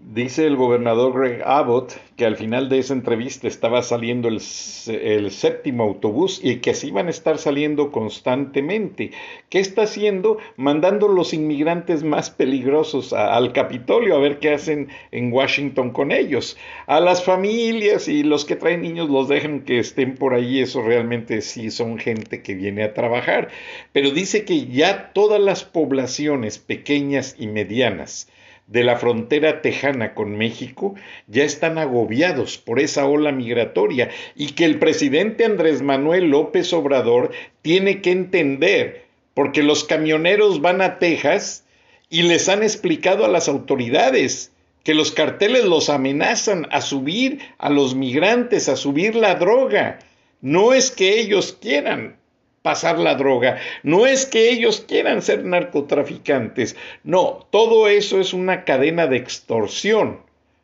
Dice 0.03 0.45
el 0.45 0.57
gobernador 0.57 1.13
Greg 1.17 1.41
Abbott 1.45 1.93
que 2.17 2.25
al 2.25 2.35
final 2.35 2.69
de 2.69 2.79
esa 2.79 2.93
entrevista 2.93 3.47
estaba 3.47 3.81
saliendo 3.81 4.27
el, 4.27 4.41
el, 4.87 5.31
séptimo 5.31 5.83
autobús 5.83 6.41
y 6.43 6.57
que 6.57 6.71
así 6.71 6.87
iban 6.87 7.07
a 7.07 7.11
estar 7.11 7.37
saliendo 7.37 7.91
constantemente. 7.91 9.11
¿Qué 9.49 9.59
está 9.59 9.83
haciendo? 9.83 10.37
Mandando 10.57 11.07
los 11.07 11.33
inmigrantes 11.33 12.03
más 12.03 12.29
peligrosos 12.29 13.13
al 13.13 13.53
Capitolio 13.53 14.15
a 14.15 14.19
ver 14.19 14.39
qué 14.39 14.49
hacen 14.49 14.89
en 15.11 15.31
Washington 15.31 15.91
con 15.91 16.11
ellos. 16.11 16.57
A 16.87 16.99
las 16.99 17.23
familias 17.23 18.07
y 18.07 18.23
los 18.23 18.43
que 18.43 18.55
traen 18.55 18.81
niños 18.81 19.09
los 19.09 19.29
dejan 19.29 19.61
que 19.61 19.79
estén 19.79 20.15
por 20.15 20.33
ahí. 20.33 20.59
Eso 20.59 20.81
realmente 20.81 21.41
sí 21.41 21.71
son 21.71 21.97
gente 21.99 22.41
que 22.41 22.55
viene 22.55 22.83
a 22.83 22.93
trabajar. 22.93 23.49
Pero 23.93 24.11
dice 24.11 24.45
que 24.45 24.65
ya 24.65 25.13
todas 25.13 25.39
las 25.39 25.63
poblaciones 25.63 26.57
pequeñas 26.57 27.35
y 27.39 27.47
medianas, 27.47 28.27
de 28.71 28.85
la 28.85 28.95
frontera 28.95 29.61
tejana 29.61 30.13
con 30.13 30.37
México 30.37 30.95
ya 31.27 31.43
están 31.43 31.77
agobiados 31.77 32.57
por 32.57 32.79
esa 32.79 33.05
ola 33.05 33.33
migratoria 33.33 34.09
y 34.33 34.53
que 34.53 34.63
el 34.63 34.79
presidente 34.79 35.43
Andrés 35.43 35.81
Manuel 35.81 36.29
López 36.29 36.71
Obrador 36.71 37.31
tiene 37.61 38.01
que 38.01 38.11
entender, 38.11 39.05
porque 39.33 39.61
los 39.61 39.83
camioneros 39.83 40.61
van 40.61 40.81
a 40.81 40.99
Texas 40.99 41.65
y 42.09 42.21
les 42.23 42.47
han 42.47 42.63
explicado 42.63 43.25
a 43.25 43.29
las 43.29 43.49
autoridades 43.49 44.53
que 44.83 44.93
los 44.93 45.11
carteles 45.11 45.65
los 45.65 45.89
amenazan 45.89 46.67
a 46.71 46.79
subir 46.79 47.39
a 47.57 47.69
los 47.69 47.93
migrantes, 47.93 48.69
a 48.69 48.77
subir 48.77 49.15
la 49.15 49.35
droga. 49.35 49.99
No 50.39 50.73
es 50.73 50.91
que 50.91 51.19
ellos 51.19 51.57
quieran, 51.61 52.15
pasar 52.61 52.99
la 52.99 53.15
droga. 53.15 53.57
No 53.83 54.05
es 54.05 54.25
que 54.25 54.49
ellos 54.49 54.85
quieran 54.87 55.21
ser 55.21 55.45
narcotraficantes. 55.45 56.75
No, 57.03 57.47
todo 57.51 57.87
eso 57.87 58.19
es 58.19 58.33
una 58.33 58.63
cadena 58.65 59.07
de 59.07 59.17
extorsión. 59.17 60.21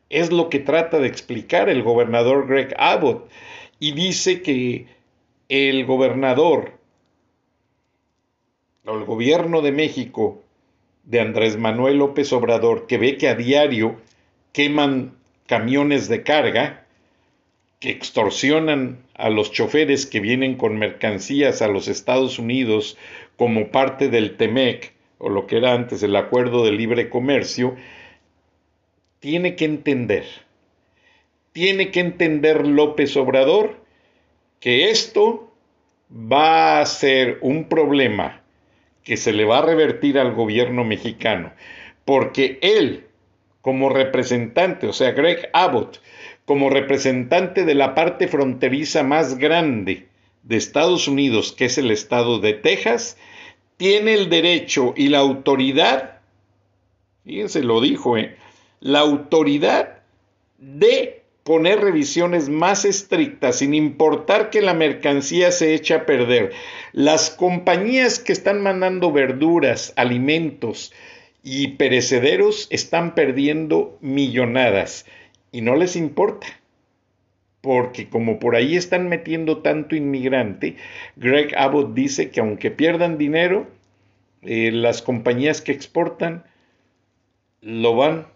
Es 0.09 0.31
lo 0.31 0.49
que 0.49 0.59
trata 0.59 0.99
de 0.99 1.07
explicar 1.07 1.69
el 1.69 1.83
gobernador 1.83 2.47
Greg 2.47 2.73
Abbott. 2.77 3.29
Y 3.79 3.91
dice 3.91 4.41
que 4.41 4.87
el 5.49 5.85
gobernador 5.85 6.73
o 8.85 8.97
el 8.97 9.05
gobierno 9.05 9.61
de 9.61 9.71
México 9.71 10.41
de 11.03 11.19
Andrés 11.19 11.57
Manuel 11.57 11.97
López 11.97 12.31
Obrador, 12.33 12.87
que 12.87 12.97
ve 12.97 13.17
que 13.17 13.29
a 13.29 13.35
diario 13.35 13.97
queman 14.51 15.15
camiones 15.45 16.09
de 16.09 16.23
carga, 16.23 16.86
que 17.79 17.91
extorsionan 17.91 19.03
a 19.13 19.29
los 19.29 19.51
choferes 19.51 20.05
que 20.05 20.19
vienen 20.19 20.55
con 20.55 20.77
mercancías 20.77 21.61
a 21.61 21.67
los 21.67 21.87
Estados 21.87 22.39
Unidos 22.39 22.97
como 23.35 23.71
parte 23.71 24.09
del 24.09 24.35
TEMEC, 24.35 24.93
o 25.19 25.29
lo 25.29 25.47
que 25.47 25.57
era 25.57 25.73
antes 25.73 26.01
el 26.03 26.15
Acuerdo 26.15 26.65
de 26.65 26.71
Libre 26.71 27.09
Comercio, 27.09 27.75
tiene 29.19 29.55
que 29.55 29.65
entender, 29.65 30.25
tiene 31.51 31.91
que 31.91 31.99
entender 31.99 32.67
López 32.67 33.15
Obrador 33.17 33.83
que 34.59 34.89
esto 34.89 35.51
va 36.11 36.79
a 36.79 36.85
ser 36.85 37.37
un 37.41 37.65
problema 37.65 38.41
que 39.03 39.17
se 39.17 39.33
le 39.33 39.45
va 39.45 39.59
a 39.59 39.65
revertir 39.65 40.19
al 40.19 40.33
gobierno 40.33 40.83
mexicano, 40.83 41.53
porque 42.05 42.59
él, 42.61 43.06
como 43.67 43.89
representante, 43.89 44.87
o 44.87 44.93
sea, 44.93 45.11
Greg 45.11 45.49
Abbott, 45.51 45.99
como 46.45 46.69
representante 46.69 47.65
de 47.65 47.75
la 47.75 47.95
parte 47.95 48.29
fronteriza 48.29 49.03
más 49.03 49.37
grande 49.37 50.07
de 50.43 50.55
Estados 50.55 51.09
Unidos, 51.09 51.51
que 51.51 51.65
es 51.65 51.77
el 51.77 51.91
estado 51.91 52.39
de 52.39 52.53
Texas, 52.53 53.17
tiene 53.75 54.13
el 54.13 54.29
derecho 54.29 54.93
y 54.95 55.09
la 55.09 55.17
autoridad, 55.17 56.19
fíjense, 57.25 57.61
lo 57.61 57.81
dijo, 57.81 58.15
¿eh? 58.15 58.37
la 58.79 58.99
autoridad 58.99 59.97
de 60.57 61.23
poner 61.43 61.81
revisiones 61.81 62.47
más 62.47 62.85
estrictas 62.85 63.57
sin 63.57 63.73
importar 63.73 64.49
que 64.49 64.61
la 64.61 64.75
mercancía 64.75 65.51
se 65.51 65.73
eche 65.73 65.93
a 65.93 66.05
perder. 66.05 66.53
Las 66.93 67.29
compañías 67.29 68.19
que 68.19 68.31
están 68.31 68.63
mandando 68.63 69.11
verduras, 69.11 69.91
alimentos 69.97 70.93
y 71.49 71.69
perecederos 71.69 72.67
están 72.71 73.15
perdiendo 73.15 73.97
millonadas 74.01 75.05
y 75.53 75.61
no 75.61 75.77
les 75.77 75.95
importa. 75.95 76.47
Porque 77.61 78.09
como 78.09 78.37
por 78.37 78.57
ahí 78.57 78.75
están 78.75 79.07
metiendo 79.07 79.59
tanto 79.59 79.95
inmigrante, 79.95 80.75
Greg 81.15 81.55
Abbott 81.57 81.93
dice 81.93 82.31
que 82.31 82.41
aunque 82.41 82.69
pierdan 82.69 83.17
dinero, 83.17 83.65
eh, 84.41 84.71
las 84.73 85.01
compañías 85.01 85.61
que 85.61 85.71
exportan 85.71 86.43
lo 87.61 87.95
van 87.95 88.27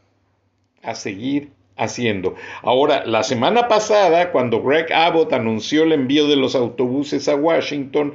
a 0.82 0.96
seguir 0.96 1.50
haciendo. 1.75 2.36
Ahora, 2.62 3.06
la 3.06 3.24
semana 3.24 3.68
pasada, 3.68 4.32
cuando 4.32 4.63
Greg 4.63 4.91
Abbott 4.94 5.34
anunció 5.34 5.84
el 5.84 5.91
envío 5.91 6.30
de 6.30 6.38
los 6.38 6.56
autobuses 6.56 7.27
a 7.27 7.36
Washington, 7.36 8.13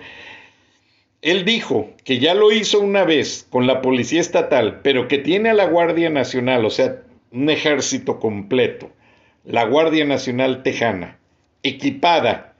él 1.23 1.45
dijo 1.45 1.91
que 2.05 2.19
ya 2.19 2.35
lo 2.35 2.53
hizo 2.53 2.81
una 2.81 3.05
vez 3.05 3.47
con 3.51 3.67
la 3.67 3.83
Policía 3.83 4.21
Estatal, 4.21 4.81
pero 4.83 5.09
que 5.09 5.19
tiene 5.19 5.51
a 5.51 5.55
la 5.55 5.67
Guardia 5.67 6.11
Nacional, 6.11 6.65
o 6.65 6.71
sea, 6.71 7.03
un 7.33 7.51
ejército 7.51 8.21
completo, 8.21 8.91
la 9.45 9.65
Guardia 9.65 10.05
Nacional 10.05 10.63
Tejana, 10.63 11.19
equipada 11.63 12.55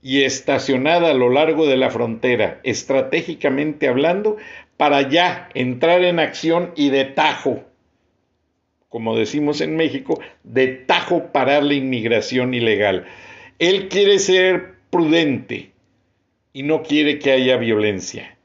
y 0.00 0.22
estacionada 0.22 1.10
a 1.10 1.14
lo 1.14 1.30
largo 1.30 1.66
de 1.66 1.76
la 1.76 1.90
frontera, 1.90 2.60
estratégicamente 2.62 3.88
hablando, 3.88 4.36
para 4.76 5.08
ya 5.08 5.48
entrar 5.54 6.02
en 6.02 6.18
acción 6.18 6.72
y 6.76 6.90
de 6.90 7.04
tajo 7.04 7.64
como 8.94 9.16
decimos 9.16 9.60
en 9.60 9.74
México, 9.74 10.20
de 10.44 10.68
tajo 10.68 11.32
parar 11.32 11.64
la 11.64 11.74
inmigración 11.74 12.54
ilegal. 12.54 13.06
Él 13.58 13.88
quiere 13.88 14.20
ser 14.20 14.74
prudente 14.90 15.72
y 16.54 16.62
no 16.62 16.82
quiere 16.82 17.18
que 17.18 17.32
haya 17.32 17.58
violencia. 17.58 18.38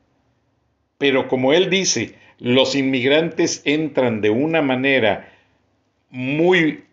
Pero 0.97 1.29
como 1.29 1.53
él 1.53 1.69
dice, 1.69 2.15
los 2.39 2.75
inmigrantes 2.75 3.61
entran 3.63 4.19
de 4.19 4.31
una 4.31 4.61
manera 4.61 5.31
muy 6.09 6.83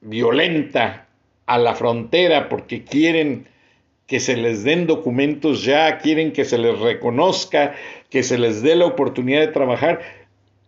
violenta 0.00 1.08
a 1.44 1.58
la 1.58 1.74
frontera 1.74 2.48
porque 2.48 2.84
quieren 2.84 3.46
que 4.06 4.20
se 4.20 4.36
les 4.36 4.64
den 4.64 4.86
documentos 4.86 5.64
ya, 5.64 5.98
quieren 5.98 6.32
que 6.32 6.44
se 6.44 6.58
les 6.58 6.78
reconozca, 6.78 7.74
que 8.08 8.22
se 8.22 8.38
les 8.38 8.62
dé 8.62 8.76
la 8.76 8.86
oportunidad 8.86 9.40
de 9.40 9.48
trabajar 9.48 10.00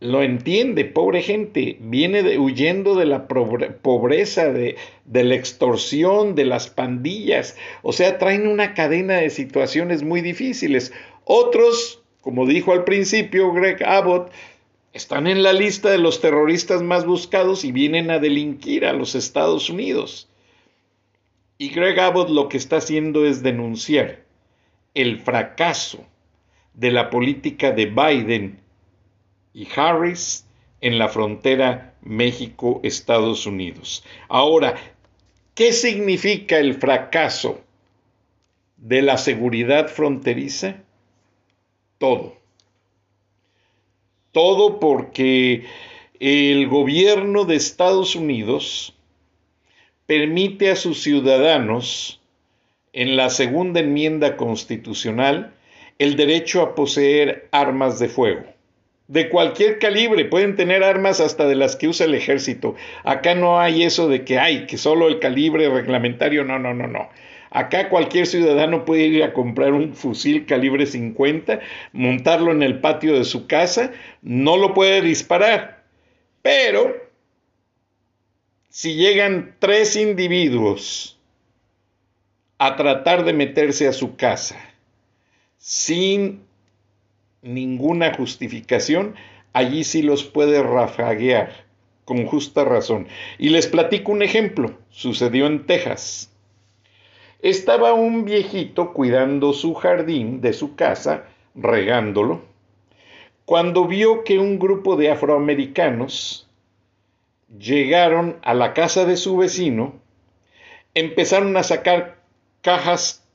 lo 0.03 0.25
entiende, 0.25 0.85
pobre 0.85 1.23
gente, 1.23 1.77
viene 1.79 2.37
huyendo 2.37 2.97
de 2.97 3.07
la 3.07 3.29
pobreza, 3.29 4.53
de, 4.53 4.75
de, 5.05 5.23
la 5.23 5.37
extorsión, 5.37 6.35
de 6.35 6.45
las 6.45 6.69
pandillas, 6.69 7.57
o 7.83 7.93
sea, 7.93 8.19
traen 8.19 8.49
una 8.49 8.75
cadena 8.75 9.19
de 9.19 9.31
situaciones 9.31 10.03
muy 10.03 10.21
difíciles. 10.21 10.93
Otros, 11.25 12.03
como 12.21 12.47
dijo 12.47 12.73
al 12.73 12.83
principio 12.83 13.53
Greg 13.53 13.85
Abbott, 13.85 14.33
están 14.93 15.29
en 15.29 15.45
la 15.45 15.53
lista 15.53 15.89
de 15.89 15.99
los 15.99 16.21
terroristas 16.21 16.83
más 16.83 17.07
buscados 17.07 17.65
y 17.65 17.71
vienen 17.71 18.11
a 18.11 18.19
delinquir 18.19 18.87
a 18.87 18.93
los 18.93 19.15
Estados 19.15 19.71
Unidos. 19.71 20.29
Y 21.59 21.69
Greg 21.69 22.01
Abbott 22.01 22.29
lo 22.29 22.49
que 22.49 22.57
está 22.57 22.79
haciendo 22.79 23.25
es 23.25 23.45
denunciar 23.45 24.25
el 24.95 25.21
fracaso 25.21 26.05
de 26.75 26.91
la 26.91 27.09
política 27.09 27.71
de 27.71 27.87
Biden 27.87 28.62
y 29.55 29.69
Harris 29.75 30.47
en 30.81 30.99
la 30.99 31.09
frontera 31.09 31.95
México-Estados 32.03 33.47
Unidos. 33.47 34.05
Ahora, 34.29 34.75
¿qué 35.55 35.73
significa 35.73 36.59
el 36.59 36.75
fracaso 36.75 37.61
de 38.77 39.03
la 39.03 39.17
seguridad 39.17 39.89
fronteriza? 39.89 40.77
Todo. 41.99 42.37
Todo 44.33 44.81
porque 44.81 45.67
el 46.19 46.69
gobierno 46.69 47.45
de 47.45 47.57
Estados 47.57 48.17
Unidos 48.17 48.95
permite 50.07 50.71
a 50.71 50.77
sus 50.77 51.03
ciudadanos, 51.03 52.21
en 52.95 53.17
la 53.17 53.31
segunda 53.31 53.81
enmienda 53.81 54.37
constitucional, 54.37 55.55
el 55.99 56.17
derecho 56.17 56.61
a 56.61 56.75
poseer 56.75 57.49
armas 57.53 57.99
de 57.99 58.09
fuego 58.09 58.52
de 59.13 59.29
cualquier 59.29 59.79
calibre, 59.79 60.25
pueden 60.25 60.57
tener 60.57 60.83
armas 60.83 61.21
hasta 61.21 61.47
de 61.47 61.55
las 61.55 61.77
que 61.77 61.87
usa 61.87 62.07
el 62.07 62.15
ejército. 62.15 62.77
Acá 63.05 63.35
no 63.35 63.61
hay 63.61 63.83
eso 63.83 64.09
de 64.09 64.25
que 64.25 64.39
hay, 64.39 64.65
que 64.65 64.79
solo 64.79 65.07
el 65.07 65.19
calibre 65.19 65.69
reglamentario, 65.69 66.45
no, 66.45 66.59
no, 66.59 66.73
no, 66.73 66.89
no. 66.89 67.11
Acá 67.51 67.91
cualquier 67.91 68.27
ciudadano 68.27 68.87
puede 68.87 69.03
ir 69.03 69.23
a 69.23 69.35
comprar 69.35 69.75
un 69.75 69.95
fusil 69.95 70.47
calibre 70.47 70.87
50, 70.87 71.61
montarlo 71.93 72.53
en 72.53 72.63
el 72.63 72.81
patio 72.81 73.13
de 73.13 73.25
su 73.25 73.47
casa, 73.47 73.93
no 74.23 74.57
lo 74.57 74.73
puede 74.73 75.03
disparar. 75.03 75.85
Pero 76.41 76.97
si 78.71 78.95
llegan 78.95 79.57
tres 79.59 79.95
individuos 79.95 81.21
a 82.57 82.77
tratar 82.77 83.27
de 83.27 83.35
meterse 83.35 83.87
a 83.87 83.93
su 83.93 84.17
casa 84.17 84.59
sin 85.59 86.41
ninguna 87.43 88.15
justificación, 88.15 89.17
allí 89.53 89.85
sí 89.85 90.03
los 90.03 90.25
puede 90.25 90.63
rafaguear 90.63 91.67
con 92.05 92.27
justa 92.27 92.65
razón. 92.65 93.09
Y 93.39 93.51
les 93.51 93.67
platico 93.67 94.13
un 94.13 94.23
ejemplo, 94.23 94.79
sucedió 94.91 95.47
en 95.47 95.67
Texas. 95.67 96.31
Estaba 97.41 97.93
un 97.93 98.25
viejito 98.25 98.93
cuidando 98.93 99.53
su 99.53 99.75
jardín 99.75 100.41
de 100.41 100.53
su 100.53 100.77
casa, 100.77 101.25
regándolo, 101.55 102.43
cuando 103.45 103.87
vio 103.87 104.23
que 104.25 104.39
un 104.39 104.59
grupo 104.59 104.97
de 104.97 105.11
afroamericanos 105.11 106.49
llegaron 107.59 108.39
a 108.43 108.55
la 108.55 108.73
casa 108.73 109.05
de 109.05 109.17
su 109.17 109.37
vecino, 109.37 109.95
empezaron 110.95 111.57
a 111.57 111.63
sacar 111.63 112.23
cajas 112.61 113.27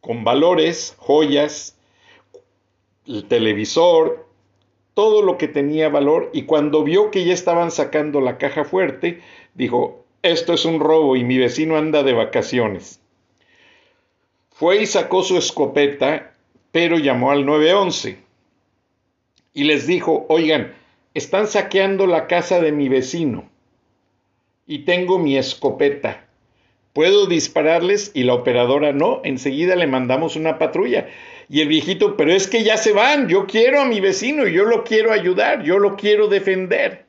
con 0.00 0.24
valores, 0.24 0.96
joyas, 0.98 1.75
el 3.06 3.24
televisor, 3.26 4.26
todo 4.94 5.22
lo 5.22 5.36
que 5.36 5.48
tenía 5.48 5.88
valor 5.88 6.30
y 6.32 6.42
cuando 6.42 6.82
vio 6.82 7.10
que 7.10 7.24
ya 7.24 7.34
estaban 7.34 7.70
sacando 7.70 8.20
la 8.20 8.38
caja 8.38 8.64
fuerte, 8.64 9.20
dijo, 9.54 10.04
esto 10.22 10.54
es 10.54 10.64
un 10.64 10.80
robo 10.80 11.16
y 11.16 11.24
mi 11.24 11.38
vecino 11.38 11.76
anda 11.76 12.02
de 12.02 12.12
vacaciones. 12.12 13.00
Fue 14.50 14.82
y 14.82 14.86
sacó 14.86 15.22
su 15.22 15.36
escopeta, 15.36 16.32
pero 16.72 16.98
llamó 16.98 17.30
al 17.30 17.44
911 17.44 18.18
y 19.52 19.64
les 19.64 19.86
dijo, 19.86 20.26
oigan, 20.28 20.74
están 21.14 21.46
saqueando 21.46 22.06
la 22.06 22.26
casa 22.26 22.60
de 22.60 22.72
mi 22.72 22.88
vecino 22.88 23.48
y 24.66 24.80
tengo 24.80 25.18
mi 25.18 25.36
escopeta. 25.36 26.26
¿Puedo 26.92 27.26
dispararles? 27.26 28.10
Y 28.14 28.22
la 28.22 28.34
operadora 28.34 28.92
no, 28.92 29.20
enseguida 29.24 29.76
le 29.76 29.86
mandamos 29.86 30.36
una 30.36 30.58
patrulla. 30.58 31.08
Y 31.48 31.60
el 31.60 31.68
viejito, 31.68 32.16
pero 32.16 32.32
es 32.32 32.48
que 32.48 32.64
ya 32.64 32.76
se 32.76 32.92
van, 32.92 33.28
yo 33.28 33.46
quiero 33.46 33.80
a 33.80 33.84
mi 33.84 34.00
vecino, 34.00 34.46
yo 34.46 34.64
lo 34.64 34.82
quiero 34.84 35.12
ayudar, 35.12 35.62
yo 35.62 35.78
lo 35.78 35.96
quiero 35.96 36.26
defender. 36.26 37.04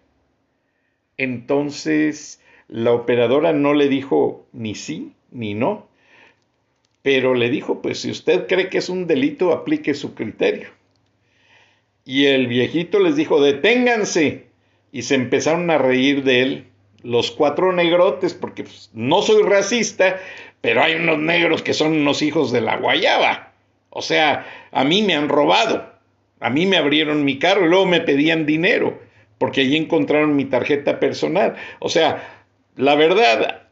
Entonces 1.18 2.40
la 2.68 2.92
operadora 2.92 3.54
no 3.54 3.74
le 3.74 3.88
dijo 3.88 4.46
ni 4.54 4.76
sí 4.76 5.14
ni 5.32 5.54
no, 5.54 5.88
pero 7.02 7.34
le 7.34 7.50
dijo, 7.50 7.82
pues 7.82 8.02
si 8.02 8.12
usted 8.12 8.48
cree 8.48 8.70
que 8.70 8.78
es 8.78 8.90
un 8.90 9.08
delito, 9.08 9.52
aplique 9.54 9.94
su 9.94 10.14
criterio. 10.14 10.70
Y 12.06 12.26
el 12.28 12.48
viejito 12.48 13.00
les 13.00 13.16
dijo, 13.16 13.42
deténganse. 13.42 14.48
Y 14.92 15.02
se 15.02 15.16
empezaron 15.16 15.70
a 15.70 15.78
reír 15.78 16.24
de 16.24 16.42
él 16.42 16.66
los 17.04 17.32
cuatro 17.32 17.74
negrotes, 17.74 18.34
porque 18.34 18.64
pues, 18.64 18.90
no 18.94 19.22
soy 19.22 19.44
racista, 19.44 20.20
pero 20.62 20.82
hay 20.82 20.96
unos 20.96 21.20
negros 21.20 21.62
que 21.62 21.74
son 21.74 21.94
unos 21.94 22.22
hijos 22.22 22.52
de 22.52 22.62
la 22.62 22.78
guayaba. 22.78 23.47
O 23.98 24.04
sea, 24.04 24.46
a 24.72 24.84
mí 24.84 25.02
me 25.02 25.16
han 25.16 25.28
robado, 25.28 25.92
a 26.40 26.52
mí 26.52 26.68
me 26.68 26.78
abrieron 26.78 27.26
mi 27.26 27.40
carro 27.40 27.66
y 27.66 27.70
luego 27.70 27.88
me 27.88 28.00
pedían 28.00 28.46
dinero, 28.46 29.02
porque 29.40 29.62
allí 29.62 29.76
encontraron 29.76 30.36
mi 30.36 30.46
tarjeta 30.46 31.00
personal. 31.00 31.56
O 31.80 31.90
sea, 31.90 32.44
la 32.76 32.94
verdad, 32.94 33.64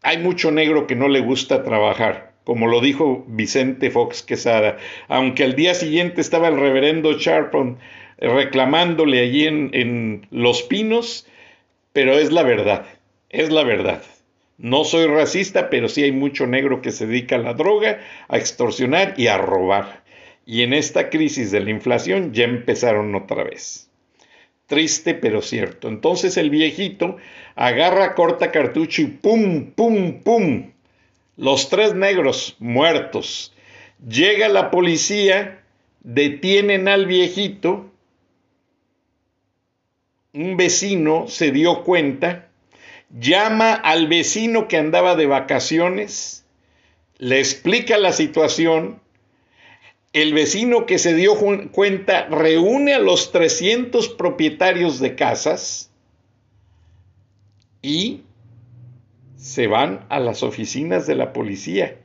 hay 0.00 0.16
mucho 0.16 0.50
negro 0.50 0.86
que 0.86 0.96
no 0.96 1.08
le 1.08 1.20
gusta 1.20 1.62
trabajar, 1.62 2.32
como 2.44 2.68
lo 2.68 2.80
dijo 2.80 3.26
Vicente 3.28 3.90
Fox 3.90 4.22
Quesada, 4.22 4.78
aunque 5.08 5.44
al 5.44 5.56
día 5.56 5.74
siguiente 5.74 6.22
estaba 6.22 6.48
el 6.48 6.58
reverendo 6.58 7.12
Sharpon 7.12 7.76
reclamándole 8.16 9.20
allí 9.20 9.46
en 9.46 10.26
Los 10.30 10.62
Pinos, 10.62 11.26
pero 11.92 12.14
es 12.14 12.32
la 12.32 12.44
verdad, 12.44 12.86
es 13.28 13.50
la 13.50 13.62
verdad. 13.62 14.00
No 14.56 14.84
soy 14.84 15.06
racista, 15.06 15.68
pero 15.68 15.88
sí 15.88 16.04
hay 16.04 16.12
mucho 16.12 16.46
negro 16.46 16.80
que 16.80 16.92
se 16.92 17.06
dedica 17.06 17.36
a 17.36 17.40
la 17.40 17.54
droga, 17.54 18.00
a 18.28 18.36
extorsionar 18.36 19.14
y 19.16 19.26
a 19.26 19.38
robar. 19.38 20.04
Y 20.46 20.62
en 20.62 20.72
esta 20.72 21.10
crisis 21.10 21.50
de 21.50 21.60
la 21.60 21.70
inflación 21.70 22.32
ya 22.32 22.44
empezaron 22.44 23.14
otra 23.14 23.44
vez. 23.44 23.90
Triste 24.66 25.14
pero 25.14 25.42
cierto. 25.42 25.88
Entonces 25.88 26.36
el 26.36 26.50
viejito 26.50 27.16
agarra, 27.54 28.14
corta 28.14 28.50
cartucho 28.50 29.02
y 29.02 29.06
pum, 29.06 29.72
pum, 29.72 30.20
pum. 30.22 30.70
Los 31.36 31.68
tres 31.68 31.94
negros 31.94 32.56
muertos. 32.60 33.52
Llega 34.06 34.48
la 34.48 34.70
policía, 34.70 35.62
detienen 36.00 36.88
al 36.88 37.06
viejito. 37.06 37.90
Un 40.32 40.56
vecino 40.56 41.26
se 41.28 41.50
dio 41.50 41.82
cuenta, 41.84 42.43
llama 43.18 43.74
al 43.74 44.08
vecino 44.08 44.68
que 44.68 44.76
andaba 44.76 45.14
de 45.14 45.26
vacaciones, 45.26 46.44
le 47.18 47.38
explica 47.38 47.96
la 47.96 48.12
situación 48.12 49.00
el 50.12 50.32
vecino 50.32 50.86
que 50.86 50.98
se 50.98 51.14
dio 51.14 51.34
cuenta 51.72 52.26
reúne 52.26 52.94
a 52.94 53.00
los 53.00 53.32
300 53.32 54.10
propietarios 54.10 55.00
de 55.00 55.16
casas 55.16 55.90
y 57.82 58.22
se 59.36 59.66
van 59.66 60.06
a 60.08 60.20
las 60.20 60.42
oficinas 60.42 61.06
de 61.06 61.16
la 61.16 61.32
policía 61.32 61.98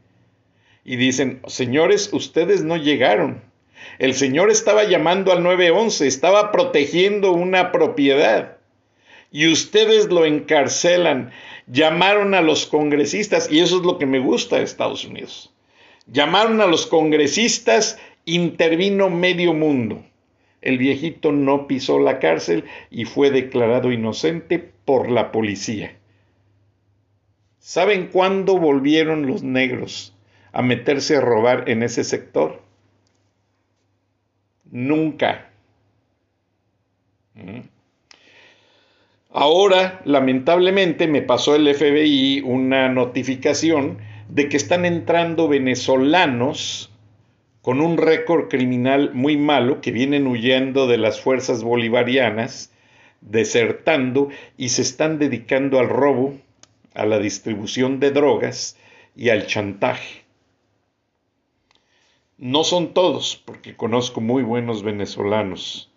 y 0.84 0.96
dicen, 0.96 1.42
señores, 1.46 2.10
ustedes 2.14 2.64
no 2.64 2.78
llegaron. 2.78 3.44
El 4.00 4.16
señor 4.16 4.50
estaba 4.50 4.86
llamando 4.86 5.32
al 5.32 5.44
911, 5.44 6.08
estaba 6.08 6.52
protegiendo 6.52 7.32
una 7.32 7.72
propiedad 7.72 8.59
y 9.32 9.52
ustedes 9.52 10.08
lo 10.08 10.26
encarcelan. 10.26 11.32
Llamaron 11.68 12.34
a 12.34 12.42
los 12.42 12.66
congresistas 12.66 13.52
y 13.52 13.60
eso 13.60 13.78
es 13.78 13.84
lo 13.84 13.98
que 13.98 14.06
me 14.06 14.20
gusta 14.20 14.58
de 14.58 14.64
Estados 14.64 15.06
Unidos 15.06 15.54
Llamaron 16.12 16.60
a 16.62 16.66
los 16.66 16.88
congresistas, 16.88 18.00
intervino 18.26 19.10
medio 19.10 19.54
mundo. 19.54 20.04
El 20.62 20.78
viejito 20.78 21.32
no 21.32 21.68
pisó 21.68 22.00
la 22.00 22.20
cárcel 22.20 22.66
y 22.90 23.06
fue 23.06 23.30
declarado 23.30 23.92
inocente 23.92 24.58
por 24.86 25.10
la 25.10 25.32
policía. 25.32 25.96
¿Saben 27.60 28.08
cuándo 28.08 28.58
volvieron 28.58 29.28
los 29.28 29.44
negros 29.44 30.16
a 30.52 30.64
meterse 30.64 31.18
a 31.18 31.22
robar 31.22 31.70
en 31.70 31.84
ese 31.84 32.04
sector? 32.04 32.64
Nunca. 34.72 35.52
¿Mm? 37.36 37.60
Ahora, 39.32 40.02
lamentablemente, 40.06 41.08
me 41.08 41.22
pasó 41.22 41.56
el 41.56 41.72
FBI 41.74 42.42
una 42.42 42.90
notificación 42.90 44.00
de 44.28 44.50
que 44.50 44.58
están 44.58 44.86
entrando 44.86 45.48
venezolanos 45.48 46.92
con 47.62 47.80
un 47.80 47.98
récord 47.98 48.48
criminal 48.48 49.14
muy 49.14 49.38
malo, 49.38 49.82
que 49.82 49.92
vienen 49.92 50.26
huyendo 50.26 50.88
de 50.88 50.98
las 50.98 51.22
fuerzas 51.22 51.64
bolivarianas, 51.64 52.74
desertando 53.22 54.30
y 54.58 54.70
se 54.70 54.82
están 54.82 55.20
dedicando 55.20 55.80
al 55.80 55.90
robo, 55.90 56.34
a 56.96 57.06
la 57.06 57.20
distribución 57.20 58.00
de 58.00 58.10
drogas 58.10 58.78
y 59.16 59.30
al 59.30 59.46
chantaje. 59.46 60.24
No 62.40 62.64
son 62.64 62.96
todos, 62.96 63.36
porque 63.46 63.76
conozco 63.76 64.22
muy 64.22 64.42
buenos 64.42 64.82
venezolanos, 64.82 65.92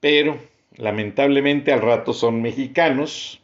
pero 0.00 0.38
lamentablemente 0.76 1.72
al 1.72 1.80
rato 1.80 2.12
son 2.12 2.42
mexicanos, 2.42 3.40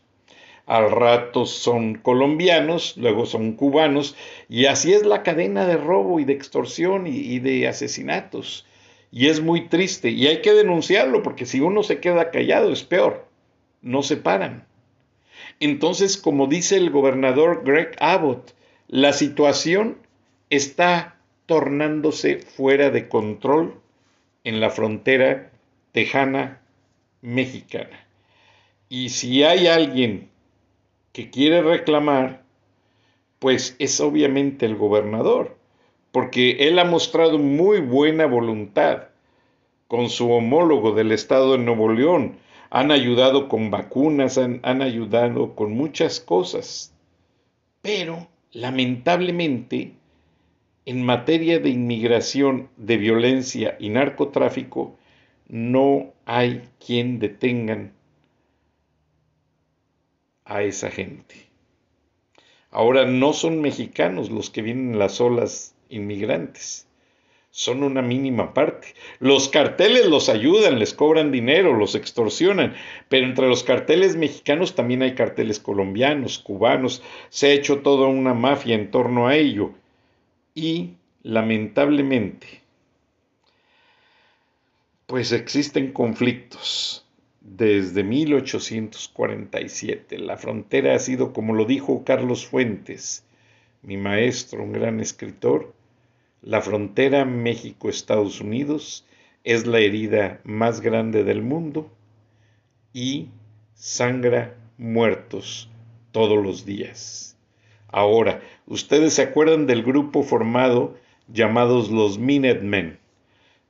al 0.66 0.90
rato 0.90 1.46
son 1.46 1.96
colombianos, 1.96 2.96
luego 2.96 3.26
son 3.26 3.52
cubanos, 3.54 4.16
y 4.48 4.66
así 4.66 4.92
es 4.92 5.04
la 5.04 5.22
cadena 5.22 5.66
de 5.66 5.76
robo 5.76 6.20
y 6.20 6.24
de 6.24 6.32
extorsión 6.32 7.06
y, 7.06 7.38
de 7.40 7.66
asesinatos. 7.66 8.66
Y 9.10 9.26
es 9.26 9.40
muy 9.40 9.68
triste, 9.68 10.10
y 10.10 10.28
hay 10.28 10.42
que 10.42 10.52
denunciarlo, 10.52 11.22
porque 11.22 11.46
si 11.46 11.60
uno 11.60 11.82
se 11.82 11.98
queda 11.98 12.30
callado 12.30 12.72
es 12.72 12.84
peor, 12.84 13.26
no 13.82 14.02
se 14.02 14.16
paran. 14.16 14.64
Entonces, 15.58 16.16
como 16.16 16.46
dice 16.46 16.76
el 16.76 16.90
gobernador 16.90 17.62
Greg 17.64 17.96
Abbott, 17.98 18.54
la 18.86 19.12
situación 19.12 19.98
está 20.50 21.16
tornándose 21.46 22.38
fuera 22.38 22.90
de 22.90 23.08
control 23.08 23.74
en 24.44 24.60
la 24.60 24.70
frontera 24.70 25.50
tejana 25.92 26.60
mexicana. 27.22 28.06
Y 28.88 29.10
si 29.10 29.42
hay 29.44 29.66
alguien 29.66 30.28
que 31.12 31.30
quiere 31.30 31.62
reclamar, 31.62 32.42
pues 33.38 33.76
es 33.78 34.00
obviamente 34.00 34.66
el 34.66 34.76
gobernador, 34.76 35.56
porque 36.12 36.68
él 36.68 36.78
ha 36.78 36.84
mostrado 36.84 37.38
muy 37.38 37.80
buena 37.80 38.26
voluntad 38.26 39.08
con 39.88 40.10
su 40.10 40.30
homólogo 40.30 40.92
del 40.92 41.12
estado 41.12 41.52
de 41.52 41.58
Nuevo 41.58 41.92
León. 41.92 42.36
Han 42.70 42.92
ayudado 42.92 43.48
con 43.48 43.70
vacunas, 43.70 44.38
han, 44.38 44.60
han 44.62 44.82
ayudado 44.82 45.56
con 45.56 45.72
muchas 45.72 46.20
cosas. 46.20 46.94
Pero, 47.82 48.28
lamentablemente, 48.52 49.92
en 50.84 51.04
materia 51.04 51.58
de 51.58 51.70
inmigración, 51.70 52.68
de 52.76 52.96
violencia 52.96 53.76
y 53.80 53.88
narcotráfico, 53.88 54.96
no 55.50 56.14
hay 56.26 56.62
quien 56.84 57.18
detengan 57.18 57.92
a 60.44 60.62
esa 60.62 60.90
gente. 60.90 61.50
Ahora 62.70 63.04
no 63.04 63.32
son 63.32 63.60
mexicanos 63.60 64.30
los 64.30 64.48
que 64.48 64.62
vienen 64.62 64.92
en 64.92 64.98
las 65.00 65.20
olas 65.20 65.74
inmigrantes, 65.88 66.86
son 67.50 67.82
una 67.82 68.00
mínima 68.00 68.54
parte. 68.54 68.94
Los 69.18 69.48
carteles 69.48 70.06
los 70.06 70.28
ayudan, 70.28 70.78
les 70.78 70.94
cobran 70.94 71.32
dinero, 71.32 71.74
los 71.74 71.96
extorsionan, 71.96 72.74
pero 73.08 73.26
entre 73.26 73.48
los 73.48 73.64
carteles 73.64 74.14
mexicanos 74.14 74.76
también 74.76 75.02
hay 75.02 75.16
carteles 75.16 75.58
colombianos, 75.58 76.38
cubanos, 76.38 77.02
se 77.28 77.48
ha 77.48 77.52
hecho 77.52 77.80
toda 77.80 78.06
una 78.06 78.34
mafia 78.34 78.76
en 78.76 78.92
torno 78.92 79.26
a 79.26 79.34
ello. 79.34 79.72
Y 80.54 80.90
lamentablemente, 81.24 82.60
pues 85.10 85.32
existen 85.32 85.90
conflictos 85.90 87.04
desde 87.40 88.04
1847. 88.04 90.20
La 90.20 90.36
frontera 90.36 90.94
ha 90.94 91.00
sido, 91.00 91.32
como 91.32 91.52
lo 91.52 91.64
dijo 91.64 92.04
Carlos 92.04 92.46
Fuentes, 92.46 93.24
mi 93.82 93.96
maestro, 93.96 94.62
un 94.62 94.70
gran 94.70 95.00
escritor, 95.00 95.74
la 96.42 96.60
frontera 96.60 97.24
México-Estados 97.24 98.40
Unidos 98.40 99.04
es 99.42 99.66
la 99.66 99.80
herida 99.80 100.38
más 100.44 100.80
grande 100.80 101.24
del 101.24 101.42
mundo 101.42 101.90
y 102.92 103.30
sangra 103.74 104.54
muertos 104.78 105.68
todos 106.12 106.40
los 106.40 106.64
días. 106.64 107.36
Ahora, 107.88 108.42
ustedes 108.64 109.14
se 109.14 109.22
acuerdan 109.22 109.66
del 109.66 109.82
grupo 109.82 110.22
formado 110.22 110.96
llamados 111.26 111.90
los 111.90 112.16
Minutemen. 112.16 113.00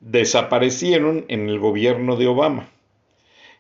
Desaparecieron 0.01 1.25
en 1.29 1.49
el 1.49 1.59
gobierno 1.59 2.17
de 2.17 2.27
Obama 2.27 2.69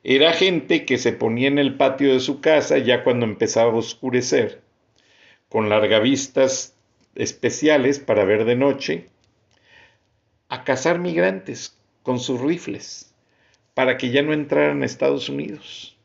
era 0.02 0.32
gente 0.32 0.86
que 0.86 0.96
se 0.96 1.12
ponía 1.12 1.48
en 1.48 1.58
el 1.58 1.76
patio 1.76 2.14
de 2.14 2.20
su 2.20 2.40
casa 2.40 2.78
ya 2.78 3.04
cuando 3.04 3.26
empezaba 3.26 3.70
a 3.70 3.76
oscurecer, 3.76 4.62
con 5.50 5.68
largavistas 5.68 6.74
especiales 7.14 7.98
para 7.98 8.24
ver 8.24 8.46
de 8.46 8.56
noche, 8.56 9.08
a 10.48 10.64
cazar 10.64 10.98
migrantes 10.98 11.76
con 12.02 12.18
sus 12.18 12.40
rifles 12.40 13.14
para 13.74 13.98
que 13.98 14.10
ya 14.10 14.22
no 14.22 14.32
entraran 14.32 14.82
a 14.82 14.86
Estados 14.86 15.28
Unidos. 15.28 15.96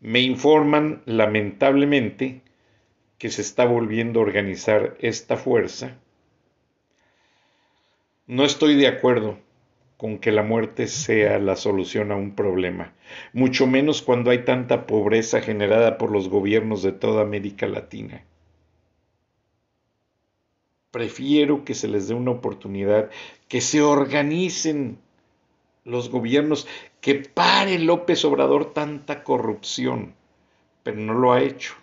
Me 0.00 0.20
informan, 0.20 1.02
lamentablemente, 1.04 2.40
que 3.18 3.28
se 3.28 3.42
está 3.42 3.66
volviendo 3.66 4.20
a 4.20 4.22
organizar 4.22 4.96
esta 5.00 5.36
fuerza. 5.36 5.98
No 8.30 8.44
estoy 8.44 8.76
de 8.76 8.86
acuerdo 8.86 9.40
con 9.96 10.18
que 10.18 10.30
la 10.30 10.44
muerte 10.44 10.86
sea 10.86 11.40
la 11.40 11.56
solución 11.56 12.12
a 12.12 12.14
un 12.14 12.36
problema, 12.36 12.94
mucho 13.32 13.66
menos 13.66 14.02
cuando 14.02 14.30
hay 14.30 14.44
tanta 14.44 14.86
pobreza 14.86 15.40
generada 15.40 15.98
por 15.98 16.12
los 16.12 16.28
gobiernos 16.28 16.84
de 16.84 16.92
toda 16.92 17.22
América 17.22 17.66
Latina. 17.66 18.24
Prefiero 20.92 21.64
que 21.64 21.74
se 21.74 21.88
les 21.88 22.06
dé 22.06 22.14
una 22.14 22.30
oportunidad, 22.30 23.10
que 23.48 23.60
se 23.60 23.82
organicen 23.82 24.98
los 25.84 26.08
gobiernos, 26.08 26.68
que 27.00 27.16
pare 27.16 27.80
López 27.80 28.24
Obrador 28.24 28.72
tanta 28.72 29.24
corrupción, 29.24 30.14
pero 30.84 30.98
no 30.98 31.14
lo 31.14 31.32
ha 31.32 31.42
hecho. 31.42 31.74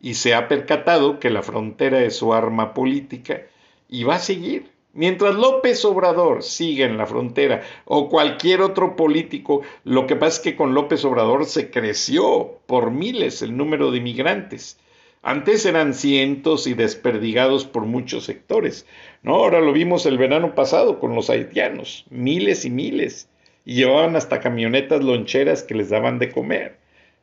Y 0.00 0.14
se 0.14 0.32
ha 0.32 0.48
percatado 0.48 1.20
que 1.20 1.28
la 1.28 1.42
frontera 1.42 2.02
es 2.02 2.16
su 2.16 2.32
arma 2.32 2.72
política 2.72 3.42
y 3.90 4.04
va 4.04 4.14
a 4.14 4.20
seguir 4.20 4.74
Mientras 4.96 5.34
López 5.34 5.84
Obrador 5.84 6.42
siga 6.42 6.86
en 6.86 6.96
la 6.96 7.04
frontera 7.04 7.62
o 7.84 8.08
cualquier 8.08 8.62
otro 8.62 8.96
político, 8.96 9.60
lo 9.84 10.06
que 10.06 10.16
pasa 10.16 10.38
es 10.38 10.40
que 10.40 10.56
con 10.56 10.72
López 10.72 11.04
Obrador 11.04 11.44
se 11.44 11.70
creció 11.70 12.60
por 12.64 12.90
miles 12.90 13.42
el 13.42 13.58
número 13.58 13.90
de 13.90 13.98
inmigrantes. 13.98 14.78
Antes 15.20 15.66
eran 15.66 15.92
cientos 15.92 16.66
y 16.66 16.72
desperdigados 16.72 17.66
por 17.66 17.84
muchos 17.84 18.24
sectores. 18.24 18.86
No, 19.22 19.34
ahora 19.34 19.60
lo 19.60 19.74
vimos 19.74 20.06
el 20.06 20.16
verano 20.16 20.54
pasado 20.54 20.98
con 20.98 21.14
los 21.14 21.28
haitianos, 21.28 22.06
miles 22.08 22.64
y 22.64 22.70
miles. 22.70 23.28
y 23.66 23.74
llevaban 23.74 24.16
hasta 24.16 24.40
camionetas 24.40 25.04
loncheras 25.04 25.62
que 25.62 25.74
les 25.74 25.90
daban 25.90 26.18
de 26.18 26.32
comer. 26.32 26.78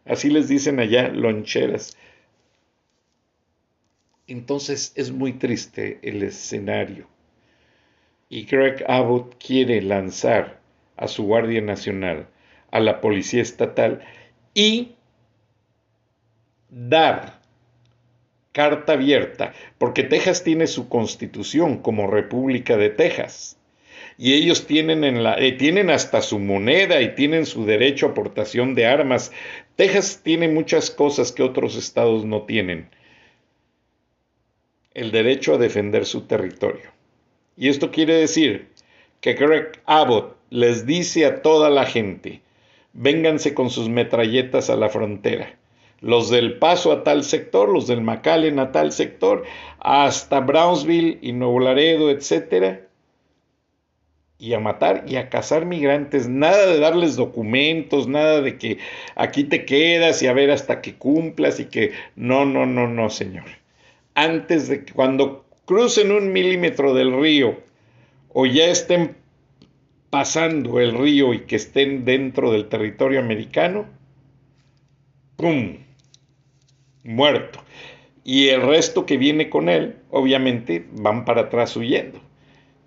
Así 0.06 0.30
les 0.30 0.48
dicen 0.48 0.80
allá, 0.80 1.08
loncheras. 1.08 1.98
Entonces 4.28 4.94
es 4.96 5.12
muy 5.12 5.34
triste 5.34 5.98
el 6.04 6.22
escenario. 6.22 7.13
Y 8.34 8.46
Greg 8.46 8.84
Abbott 8.88 9.36
quiere 9.38 9.80
lanzar 9.80 10.60
a 10.98 11.08
su 11.08 11.24
Guardia 11.26 11.62
Nacional, 11.62 12.26
a 12.72 12.80
la 12.80 13.00
Policía 13.00 13.44
Estatal 13.44 14.02
y 14.56 14.96
dar 16.68 17.42
carta 18.52 18.94
abierta, 18.94 19.54
porque 19.78 20.02
Texas 20.02 20.44
tiene 20.44 20.66
su 20.66 20.90
constitución 20.90 21.78
como 21.78 22.08
República 22.08 22.76
de 22.76 22.90
Texas. 22.90 23.60
Y 24.18 24.34
ellos 24.34 24.66
tienen, 24.66 25.04
en 25.04 25.22
la, 25.22 25.36
eh, 25.36 25.52
tienen 25.52 25.92
hasta 25.92 26.24
su 26.24 26.40
moneda 26.40 27.02
y 27.02 27.14
tienen 27.14 27.46
su 27.46 27.68
derecho 27.68 28.08
a 28.08 28.10
aportación 28.10 28.74
de 28.74 28.88
armas. 28.88 29.32
Texas 29.76 30.22
tiene 30.24 30.48
muchas 30.48 30.90
cosas 30.90 31.32
que 31.32 31.44
otros 31.44 31.76
estados 31.76 32.26
no 32.26 32.48
tienen. 32.48 32.90
El 34.96 35.12
derecho 35.12 35.54
a 35.54 35.58
defender 35.60 36.08
su 36.08 36.22
territorio. 36.22 36.94
Y 37.58 37.70
esto 37.70 37.92
quiere 37.92 38.16
decir 38.16 38.70
que 39.22 39.34
Greg 39.34 39.82
Abbott 39.86 40.36
les 40.50 40.86
dice 40.86 41.26
a 41.26 41.42
toda 41.42 41.70
la 41.70 41.86
gente, 41.86 42.42
vénganse 42.94 43.54
con 43.54 43.70
sus 43.70 43.90
metralletas 43.90 44.70
a 44.70 44.76
la 44.76 44.90
frontera 44.90 45.56
los 46.04 46.30
del 46.30 46.60
Paso 46.60 46.92
a 46.92 47.04
tal 47.04 47.24
sector, 47.24 47.70
los 47.70 47.88
del 47.88 48.02
McAllen 48.02 48.60
a 48.60 48.74
tal 48.74 48.92
sector, 48.92 49.46
hasta 49.80 50.42
Brownsville 50.42 51.18
y 51.22 51.32
Nuevo 51.32 51.62
Laredo, 51.62 52.12
etcétera, 52.12 52.82
y 54.38 54.54
a 54.54 54.60
matar 54.60 55.06
y 55.08 55.16
a 55.16 55.30
cazar 55.30 55.66
migrantes, 55.66 56.28
nada 56.28 56.66
de 56.66 56.80
darles 56.80 57.16
documentos, 57.16 58.10
nada 58.10 58.42
de 58.42 58.58
que 58.58 58.80
aquí 59.16 59.46
te 59.46 59.64
quedas 59.64 60.22
y 60.22 60.28
a 60.28 60.34
ver 60.34 60.52
hasta 60.52 60.82
que 60.82 60.96
cumplas 60.96 61.62
y 61.62 61.66
que 61.66 61.94
no, 62.18 62.44
no, 62.44 62.66
no, 62.66 62.90
no, 62.90 63.10
señor. 63.10 63.46
Antes 64.14 64.68
de 64.68 64.84
que 64.84 64.92
cuando 64.92 65.43
crucen 65.66 66.12
un 66.12 66.32
milímetro 66.32 66.94
del 66.94 67.20
río 67.20 67.60
o 68.30 68.46
ya 68.46 68.66
estén 68.66 69.16
pasando 70.10 70.80
el 70.80 70.98
río 70.98 71.34
y 71.34 71.42
que 71.42 71.56
estén 71.56 72.06
dentro 72.06 72.52
del 72.52 72.68
territorio 72.68 73.20
americano, 73.20 73.86
¡pum! 75.38 75.78
muerto. 77.04 77.60
Y 78.24 78.50
el 78.50 78.62
resto 78.62 79.06
que 79.06 79.18
viene 79.18 79.50
con 79.50 79.70
él, 79.70 79.98
obviamente, 80.10 80.86
van 80.94 81.26
para 81.26 81.42
atrás 81.42 81.76
huyendo. 81.76 82.20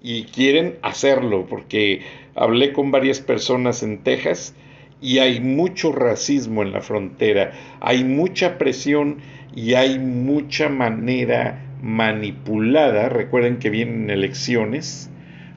Y 0.01 0.25
quieren 0.25 0.79
hacerlo, 0.83 1.47
porque 1.47 2.03
hablé 2.35 2.73
con 2.73 2.91
varias 2.91 3.21
personas 3.21 3.83
en 3.83 4.03
Texas 4.03 4.55
y 5.01 5.19
hay 5.19 5.41
mucho 5.41 5.93
racismo 5.93 6.63
en 6.63 6.73
la 6.73 6.81
frontera, 6.81 7.53
hay 7.81 8.05
mucha 8.05 8.57
presión 8.57 9.19
y 9.55 9.75
hay 9.75 9.99
mucha 9.99 10.69
manera 10.69 11.66
manipulada, 11.83 13.09
recuerden 13.09 13.59
que 13.59 13.71
vienen 13.71 14.11
elecciones, 14.11 15.11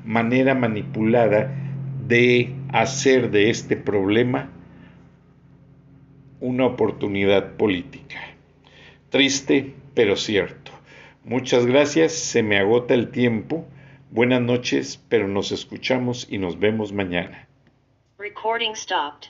manera 0.05 0.55
manipulada 0.55 1.51
de 2.07 2.53
hacer 2.71 3.31
de 3.31 3.49
este 3.49 3.75
problema 3.77 4.49
una 6.39 6.65
oportunidad 6.65 7.53
política. 7.53 8.19
Triste, 9.09 9.73
pero 9.93 10.15
cierto. 10.15 10.71
Muchas 11.23 11.65
gracias, 11.65 12.13
se 12.13 12.43
me 12.43 12.57
agota 12.57 12.93
el 12.93 13.11
tiempo. 13.11 13.67
Buenas 14.11 14.41
noches, 14.41 15.03
pero 15.09 15.27
nos 15.27 15.51
escuchamos 15.51 16.27
y 16.29 16.37
nos 16.37 16.59
vemos 16.59 16.93
mañana. 16.93 17.47
Recording 18.17 18.75
stopped. 18.75 19.29